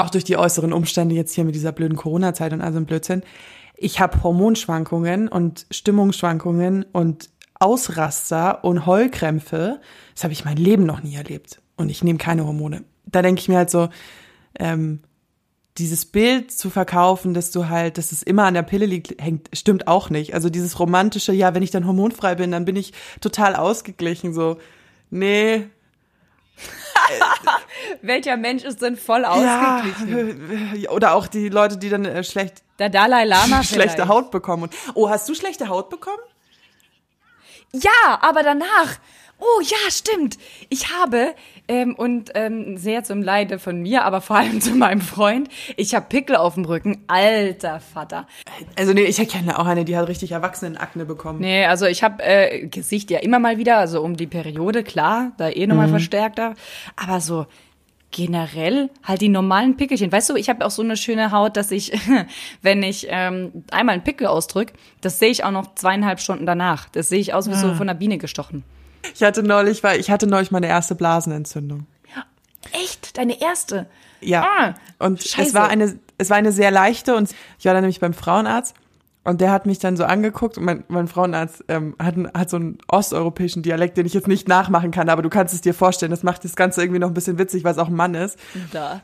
auch 0.00 0.10
durch 0.10 0.24
die 0.24 0.36
äußeren 0.36 0.72
Umstände 0.72 1.14
jetzt 1.14 1.34
hier 1.34 1.44
mit 1.44 1.54
dieser 1.54 1.72
blöden 1.72 1.96
Corona-Zeit 1.96 2.52
und 2.52 2.60
all 2.60 2.72
so 2.72 2.78
ein 2.78 2.86
Blödsinn, 2.86 3.22
ich 3.82 3.98
habe 3.98 4.22
Hormonschwankungen 4.22 5.28
und 5.28 5.66
Stimmungsschwankungen 5.70 6.84
und 6.92 7.30
Ausraster 7.58 8.62
und 8.62 8.84
Heulkrämpfe. 8.84 9.80
Das 10.14 10.24
habe 10.24 10.34
ich 10.34 10.44
mein 10.44 10.58
Leben 10.58 10.84
noch 10.84 11.02
nie 11.02 11.14
erlebt. 11.14 11.62
Und 11.76 11.88
ich 11.88 12.04
nehme 12.04 12.18
keine 12.18 12.46
Hormone. 12.46 12.84
Da 13.06 13.22
denke 13.22 13.40
ich 13.40 13.48
mir 13.48 13.56
halt 13.56 13.70
so, 13.70 13.88
ähm, 14.58 15.00
dieses 15.78 16.04
Bild 16.04 16.52
zu 16.52 16.68
verkaufen, 16.68 17.32
dass 17.32 17.52
du 17.52 17.68
halt, 17.68 17.96
dass 17.96 18.12
es 18.12 18.22
immer 18.22 18.44
an 18.44 18.54
der 18.54 18.62
Pille 18.62 18.84
liegt, 18.84 19.20
hängt, 19.20 19.48
stimmt 19.54 19.88
auch 19.88 20.10
nicht. 20.10 20.34
Also 20.34 20.50
dieses 20.50 20.78
romantische, 20.78 21.32
ja, 21.32 21.54
wenn 21.54 21.62
ich 21.62 21.70
dann 21.70 21.86
hormonfrei 21.86 22.34
bin, 22.34 22.50
dann 22.50 22.66
bin 22.66 22.76
ich 22.76 22.92
total 23.20 23.56
ausgeglichen, 23.56 24.34
so. 24.34 24.58
Nee, 25.08 25.66
Welcher 28.02 28.36
Mensch 28.36 28.64
ist 28.64 28.82
denn 28.82 28.96
voll 28.96 29.24
ausgeglichen? 29.24 30.80
Ja, 30.80 30.90
oder 30.90 31.14
auch 31.14 31.26
die 31.26 31.48
Leute, 31.48 31.76
die 31.76 31.88
dann 31.88 32.04
äh, 32.04 32.24
schlecht 32.24 32.62
der 32.78 32.88
Dalai 32.88 33.24
Lama 33.24 33.62
schlechte 33.64 34.08
Haut 34.08 34.30
bekommen. 34.30 34.70
Oh, 34.94 35.08
hast 35.08 35.28
du 35.28 35.34
schlechte 35.34 35.68
Haut 35.68 35.90
bekommen? 35.90 36.22
Ja, 37.72 38.18
aber 38.20 38.42
danach 38.42 38.98
Oh 39.40 39.60
ja, 39.62 39.90
stimmt. 39.90 40.36
Ich 40.68 40.92
habe, 40.92 41.34
ähm, 41.66 41.94
und 41.94 42.30
ähm, 42.34 42.76
sehr 42.76 43.04
zum 43.04 43.22
Leide 43.22 43.58
von 43.58 43.80
mir, 43.80 44.04
aber 44.04 44.20
vor 44.20 44.36
allem 44.36 44.60
zu 44.60 44.74
meinem 44.74 45.00
Freund, 45.00 45.48
ich 45.76 45.94
habe 45.94 46.06
Pickel 46.08 46.36
auf 46.36 46.54
dem 46.54 46.66
Rücken. 46.66 47.02
Alter 47.06 47.80
Vater. 47.80 48.26
Also 48.76 48.92
nee, 48.92 49.04
ich 49.04 49.18
erkenne 49.18 49.58
auch 49.58 49.66
eine, 49.66 49.84
die 49.84 49.96
hat 49.96 50.08
richtig 50.08 50.32
Erwachsenenakne 50.32 51.06
bekommen. 51.06 51.40
Nee, 51.40 51.64
also 51.64 51.86
ich 51.86 52.02
habe 52.02 52.22
äh, 52.22 52.66
Gesicht 52.66 53.10
ja 53.10 53.20
immer 53.20 53.38
mal 53.38 53.56
wieder, 53.56 53.78
also 53.78 54.02
um 54.02 54.16
die 54.16 54.26
Periode, 54.26 54.82
klar, 54.82 55.32
da 55.38 55.48
eh 55.48 55.66
nochmal 55.66 55.86
mhm. 55.86 55.92
verstärkter. 55.92 56.54
Aber 56.96 57.20
so 57.20 57.46
generell 58.10 58.90
halt 59.04 59.20
die 59.20 59.28
normalen 59.28 59.76
Pickelchen. 59.76 60.10
Weißt 60.10 60.30
du, 60.30 60.34
ich 60.34 60.48
habe 60.48 60.66
auch 60.66 60.70
so 60.70 60.82
eine 60.82 60.96
schöne 60.96 61.30
Haut, 61.30 61.56
dass 61.56 61.70
ich, 61.70 61.92
wenn 62.62 62.82
ich 62.82 63.06
ähm, 63.08 63.64
einmal 63.70 63.94
einen 63.94 64.04
Pickel 64.04 64.26
ausdrück, 64.26 64.72
das 65.00 65.18
sehe 65.18 65.30
ich 65.30 65.44
auch 65.44 65.52
noch 65.52 65.74
zweieinhalb 65.74 66.20
Stunden 66.20 66.46
danach. 66.46 66.88
Das 66.88 67.08
sehe 67.08 67.20
ich 67.20 67.34
aus 67.34 67.48
wie 67.48 67.54
ah. 67.54 67.58
so 67.58 67.74
von 67.74 67.88
einer 67.88 67.98
Biene 67.98 68.18
gestochen. 68.18 68.64
Ich 69.14 69.22
hatte 69.22 69.42
neulich, 69.42 69.82
weil 69.82 70.00
ich 70.00 70.10
hatte 70.10 70.26
neulich 70.26 70.50
meine 70.50 70.68
erste 70.68 70.94
Blasenentzündung. 70.94 71.86
Echt? 72.72 73.16
Deine 73.16 73.40
erste? 73.40 73.86
Ja. 74.20 74.44
Ah, 74.44 74.74
und 74.98 75.22
Scheiße. 75.22 75.48
es 75.48 75.54
war 75.54 75.68
eine, 75.68 75.98
es 76.18 76.30
war 76.30 76.36
eine 76.36 76.52
sehr 76.52 76.70
leichte 76.70 77.16
und 77.16 77.34
ich 77.58 77.64
war 77.64 77.72
dann 77.72 77.82
nämlich 77.82 78.00
beim 78.00 78.12
Frauenarzt 78.12 78.74
und 79.24 79.40
der 79.40 79.50
hat 79.50 79.66
mich 79.66 79.78
dann 79.78 79.96
so 79.96 80.04
angeguckt 80.04 80.58
und 80.58 80.64
mein, 80.64 80.84
mein 80.88 81.08
Frauenarzt 81.08 81.64
ähm, 81.68 81.96
hat, 81.98 82.14
hat 82.34 82.50
so 82.50 82.56
einen 82.56 82.78
osteuropäischen 82.88 83.62
Dialekt, 83.62 83.96
den 83.96 84.06
ich 84.06 84.14
jetzt 84.14 84.28
nicht 84.28 84.48
nachmachen 84.48 84.90
kann, 84.90 85.08
aber 85.08 85.22
du 85.22 85.30
kannst 85.30 85.54
es 85.54 85.62
dir 85.62 85.74
vorstellen, 85.74 86.10
das 86.10 86.22
macht 86.22 86.44
das 86.44 86.54
Ganze 86.54 86.82
irgendwie 86.82 87.00
noch 87.00 87.08
ein 87.08 87.14
bisschen 87.14 87.38
witzig, 87.38 87.64
weil 87.64 87.72
es 87.72 87.78
auch 87.78 87.88
ein 87.88 87.94
Mann 87.94 88.14
ist. 88.14 88.38
Da. 88.72 89.02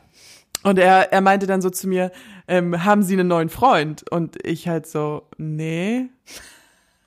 Und 0.63 0.79
er, 0.79 1.11
er 1.13 1.21
meinte 1.21 1.47
dann 1.47 1.61
so 1.61 1.69
zu 1.69 1.87
mir, 1.87 2.11
ähm, 2.47 2.83
haben 2.83 3.03
Sie 3.03 3.13
einen 3.13 3.27
neuen 3.27 3.49
Freund? 3.49 4.09
Und 4.11 4.43
ich 4.45 4.67
halt 4.67 4.87
so, 4.87 5.23
nee. 5.37 6.09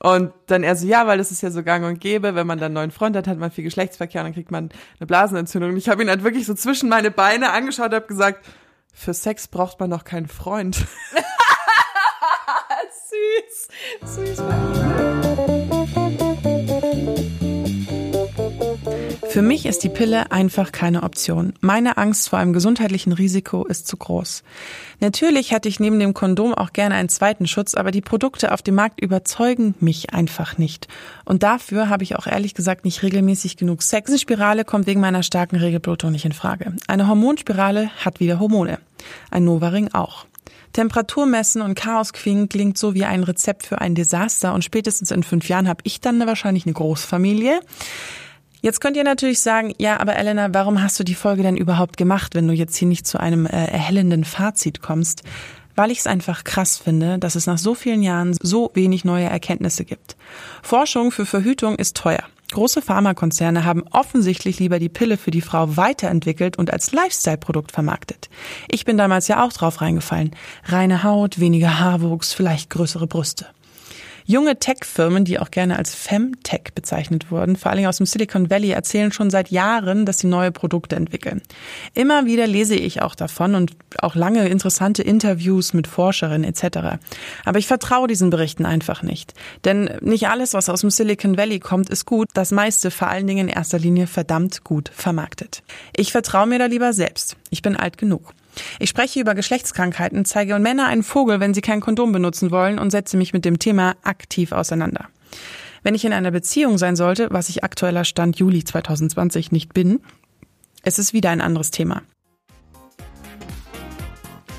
Und 0.03 0.33
dann 0.47 0.63
er 0.63 0.75
so, 0.75 0.87
ja, 0.87 1.05
weil 1.05 1.19
das 1.19 1.29
ist 1.31 1.43
ja 1.43 1.51
so 1.51 1.61
gang 1.61 1.85
und 1.85 1.99
gäbe, 1.99 2.33
wenn 2.33 2.47
man 2.47 2.57
dann 2.57 2.67
einen 2.67 2.73
neuen 2.73 2.89
Freund 2.91 3.15
hat, 3.15 3.27
hat 3.27 3.37
man 3.37 3.51
viel 3.51 3.63
Geschlechtsverkehr 3.63 4.21
und 4.21 4.25
dann 4.25 4.33
kriegt 4.33 4.49
man 4.49 4.69
eine 4.99 5.05
Blasenentzündung. 5.05 5.71
Und 5.71 5.77
ich 5.77 5.89
habe 5.89 6.01
ihn 6.01 6.09
halt 6.09 6.23
wirklich 6.23 6.47
so 6.47 6.55
zwischen 6.55 6.89
meine 6.89 7.11
Beine 7.11 7.51
angeschaut 7.51 7.89
und 7.89 7.95
habe 7.95 8.07
gesagt, 8.07 8.43
für 8.93 9.13
Sex 9.13 9.47
braucht 9.47 9.79
man 9.79 9.91
noch 9.91 10.03
keinen 10.03 10.27
Freund. 10.27 10.75
Süß. 13.11 13.67
Süß. 14.03 14.41
Für 19.31 19.41
mich 19.41 19.65
ist 19.65 19.85
die 19.85 19.89
Pille 19.89 20.29
einfach 20.33 20.73
keine 20.73 21.03
Option. 21.03 21.53
Meine 21.61 21.95
Angst 21.95 22.27
vor 22.27 22.39
einem 22.39 22.51
gesundheitlichen 22.51 23.13
Risiko 23.13 23.65
ist 23.65 23.87
zu 23.87 23.95
groß. 23.95 24.43
Natürlich 24.99 25.51
hätte 25.51 25.69
ich 25.69 25.79
neben 25.79 25.99
dem 25.99 26.13
Kondom 26.13 26.53
auch 26.53 26.73
gerne 26.73 26.95
einen 26.95 27.07
zweiten 27.07 27.47
Schutz, 27.47 27.73
aber 27.73 27.91
die 27.91 28.01
Produkte 28.01 28.51
auf 28.51 28.61
dem 28.61 28.75
Markt 28.75 28.99
überzeugen 28.99 29.73
mich 29.79 30.13
einfach 30.13 30.57
nicht. 30.57 30.89
Und 31.23 31.43
dafür 31.43 31.87
habe 31.87 32.03
ich 32.03 32.17
auch 32.17 32.27
ehrlich 32.27 32.55
gesagt 32.55 32.83
nicht 32.83 33.03
regelmäßig 33.03 33.55
genug 33.55 33.83
Sex. 33.83 34.09
Eine 34.09 34.19
Spirale 34.19 34.65
kommt 34.65 34.85
wegen 34.85 34.99
meiner 34.99 35.23
starken 35.23 35.55
Regelblutung 35.55 36.11
nicht 36.11 36.25
in 36.25 36.33
Frage. 36.33 36.75
Eine 36.87 37.07
Hormonspirale 37.07 37.89
hat 38.03 38.19
wieder 38.19 38.37
Hormone. 38.37 38.79
Ein 39.29 39.45
Novaring 39.45 39.93
auch. 39.93 40.25
Temperatur 40.73 41.25
messen 41.25 41.61
und 41.61 41.75
Chaos 41.75 42.11
Queen 42.11 42.49
klingt 42.49 42.77
so 42.77 42.95
wie 42.95 43.05
ein 43.05 43.23
Rezept 43.23 43.65
für 43.65 43.79
ein 43.79 43.95
Desaster 43.95 44.53
und 44.53 44.65
spätestens 44.65 45.09
in 45.09 45.23
fünf 45.23 45.47
Jahren 45.47 45.69
habe 45.69 45.79
ich 45.85 46.01
dann 46.01 46.19
wahrscheinlich 46.27 46.65
eine 46.65 46.73
Großfamilie. 46.73 47.61
Jetzt 48.63 48.79
könnt 48.79 48.95
ihr 48.95 49.03
natürlich 49.03 49.41
sagen, 49.41 49.73
ja, 49.79 49.99
aber 49.99 50.15
Elena, 50.15 50.53
warum 50.53 50.83
hast 50.83 50.99
du 50.99 51.03
die 51.03 51.15
Folge 51.15 51.41
denn 51.41 51.57
überhaupt 51.57 51.97
gemacht, 51.97 52.35
wenn 52.35 52.47
du 52.47 52.53
jetzt 52.53 52.75
hier 52.75 52.87
nicht 52.87 53.07
zu 53.07 53.19
einem 53.19 53.47
äh, 53.47 53.49
erhellenden 53.49 54.23
Fazit 54.23 54.81
kommst? 54.81 55.23
Weil 55.75 55.89
ich 55.89 55.99
es 55.99 56.07
einfach 56.07 56.43
krass 56.43 56.77
finde, 56.77 57.17
dass 57.17 57.33
es 57.33 57.47
nach 57.47 57.57
so 57.57 57.73
vielen 57.73 58.03
Jahren 58.03 58.35
so 58.39 58.69
wenig 58.75 59.03
neue 59.03 59.25
Erkenntnisse 59.25 59.83
gibt. 59.83 60.15
Forschung 60.61 61.11
für 61.11 61.25
Verhütung 61.25 61.75
ist 61.75 61.97
teuer. 61.97 62.23
Große 62.51 62.81
Pharmakonzerne 62.83 63.63
haben 63.65 63.83
offensichtlich 63.91 64.59
lieber 64.59 64.77
die 64.77 64.89
Pille 64.89 65.17
für 65.17 65.31
die 65.31 65.41
Frau 65.41 65.77
weiterentwickelt 65.77 66.57
und 66.59 66.71
als 66.71 66.91
Lifestyle-Produkt 66.91 67.71
vermarktet. 67.71 68.29
Ich 68.69 68.85
bin 68.85 68.97
damals 68.97 69.27
ja 69.27 69.43
auch 69.43 69.53
drauf 69.53 69.81
reingefallen. 69.81 70.35
Reine 70.65 71.03
Haut, 71.03 71.39
weniger 71.39 71.79
Haarwuchs, 71.79 72.33
vielleicht 72.33 72.69
größere 72.69 73.07
Brüste. 73.07 73.47
Junge 74.31 74.57
Tech-Firmen, 74.57 75.25
die 75.25 75.39
auch 75.39 75.51
gerne 75.51 75.77
als 75.77 75.93
Femtech 75.93 76.73
bezeichnet 76.73 77.31
wurden, 77.31 77.57
vor 77.57 77.69
allem 77.69 77.85
aus 77.85 77.97
dem 77.97 78.05
Silicon 78.05 78.49
Valley, 78.49 78.71
erzählen 78.71 79.11
schon 79.11 79.29
seit 79.29 79.51
Jahren, 79.51 80.05
dass 80.05 80.19
sie 80.19 80.27
neue 80.27 80.53
Produkte 80.53 80.95
entwickeln. 80.95 81.41
Immer 81.95 82.25
wieder 82.25 82.47
lese 82.47 82.75
ich 82.75 83.01
auch 83.01 83.13
davon 83.13 83.55
und 83.55 83.73
auch 83.99 84.15
lange 84.15 84.47
interessante 84.47 85.03
Interviews 85.03 85.73
mit 85.73 85.85
Forscherinnen 85.85 86.45
etc. 86.45 87.01
Aber 87.43 87.59
ich 87.59 87.67
vertraue 87.67 88.07
diesen 88.07 88.29
Berichten 88.29 88.65
einfach 88.65 89.03
nicht. 89.03 89.33
Denn 89.65 89.89
nicht 89.99 90.29
alles, 90.29 90.53
was 90.53 90.69
aus 90.69 90.79
dem 90.79 90.91
Silicon 90.91 91.35
Valley 91.37 91.59
kommt, 91.59 91.89
ist 91.89 92.05
gut. 92.05 92.29
Das 92.33 92.51
meiste 92.51 92.89
vor 92.89 93.09
allen 93.09 93.27
Dingen 93.27 93.49
in 93.49 93.53
erster 93.53 93.79
Linie 93.79 94.07
verdammt 94.07 94.63
gut 94.63 94.91
vermarktet. 94.93 95.61
Ich 95.93 96.13
vertraue 96.13 96.47
mir 96.47 96.57
da 96.57 96.67
lieber 96.67 96.93
selbst. 96.93 97.35
Ich 97.49 97.61
bin 97.61 97.75
alt 97.75 97.97
genug. 97.97 98.33
Ich 98.79 98.89
spreche 98.89 99.19
über 99.19 99.35
Geschlechtskrankheiten, 99.35 100.25
zeige 100.25 100.59
Männer 100.59 100.87
einen 100.87 101.03
Vogel, 101.03 101.39
wenn 101.39 101.53
sie 101.53 101.61
kein 101.61 101.81
Kondom 101.81 102.11
benutzen 102.11 102.51
wollen 102.51 102.79
und 102.79 102.91
setze 102.91 103.17
mich 103.17 103.33
mit 103.33 103.45
dem 103.45 103.59
Thema 103.59 103.95
aktiv 104.03 104.51
auseinander. 104.51 105.07
Wenn 105.83 105.95
ich 105.95 106.05
in 106.05 106.13
einer 106.13 106.31
Beziehung 106.31 106.77
sein 106.77 106.95
sollte, 106.95 107.27
was 107.31 107.49
ich 107.49 107.63
aktueller 107.63 108.05
Stand 108.05 108.37
Juli 108.37 108.63
2020 108.63 109.51
nicht 109.51 109.73
bin, 109.73 109.99
es 110.83 110.99
ist 110.99 111.13
wieder 111.13 111.29
ein 111.31 111.41
anderes 111.41 111.71
Thema. 111.71 112.01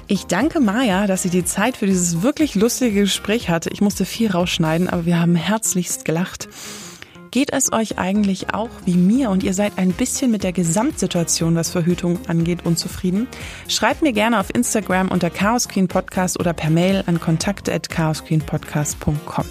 Ich 0.08 0.26
danke 0.26 0.60
Maja, 0.60 1.06
dass 1.06 1.22
sie 1.22 1.30
die 1.30 1.44
Zeit 1.44 1.76
für 1.76 1.86
dieses 1.86 2.22
wirklich 2.22 2.54
lustige 2.54 3.00
Gespräch 3.00 3.48
hatte. 3.48 3.70
Ich 3.70 3.80
musste 3.80 4.04
viel 4.04 4.30
rausschneiden, 4.30 4.88
aber 4.88 5.06
wir 5.06 5.18
haben 5.18 5.36
herzlichst 5.36 6.04
gelacht. 6.04 6.48
Geht 7.32 7.50
es 7.50 7.72
euch 7.72 7.98
eigentlich 7.98 8.52
auch 8.52 8.68
wie 8.84 8.98
mir 8.98 9.30
und 9.30 9.42
ihr 9.42 9.54
seid 9.54 9.78
ein 9.78 9.92
bisschen 9.92 10.30
mit 10.30 10.42
der 10.42 10.52
Gesamtsituation, 10.52 11.54
was 11.54 11.70
Verhütung 11.70 12.18
angeht, 12.28 12.66
unzufrieden? 12.66 13.26
Schreibt 13.68 14.02
mir 14.02 14.12
gerne 14.12 14.38
auf 14.38 14.54
Instagram 14.54 15.08
unter 15.08 15.30
Chaos 15.30 15.66
Queen 15.66 15.88
Podcast 15.88 16.38
oder 16.38 16.52
per 16.52 16.68
Mail 16.68 17.02
an 17.06 17.20
kontakte@chaosqueenpodcast.com. 17.20 19.46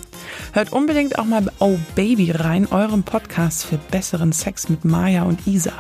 Hört 0.54 0.72
unbedingt 0.72 1.18
auch 1.18 1.26
mal 1.26 1.52
Oh 1.58 1.80
Baby 1.96 2.30
rein, 2.30 2.72
eurem 2.72 3.02
Podcast 3.02 3.66
für 3.66 3.80
besseren 3.90 4.32
Sex 4.32 4.70
mit 4.70 4.86
Maya 4.86 5.24
und 5.24 5.48
Isa. 5.48 5.74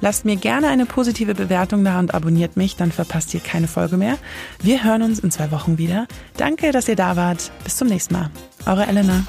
Lasst 0.00 0.24
mir 0.24 0.36
gerne 0.36 0.68
eine 0.68 0.86
positive 0.86 1.34
Bewertung 1.34 1.84
da 1.84 1.98
und 1.98 2.14
abonniert 2.14 2.56
mich, 2.56 2.76
dann 2.76 2.92
verpasst 2.92 3.34
ihr 3.34 3.40
keine 3.40 3.68
Folge 3.68 3.98
mehr. 3.98 4.16
Wir 4.62 4.84
hören 4.84 5.02
uns 5.02 5.18
in 5.18 5.30
zwei 5.30 5.50
Wochen 5.50 5.76
wieder. 5.76 6.06
Danke, 6.38 6.72
dass 6.72 6.88
ihr 6.88 6.96
da 6.96 7.16
wart. 7.16 7.52
Bis 7.62 7.76
zum 7.76 7.88
nächsten 7.88 8.14
Mal. 8.14 8.30
Eure 8.64 8.86
Elena. 8.86 9.26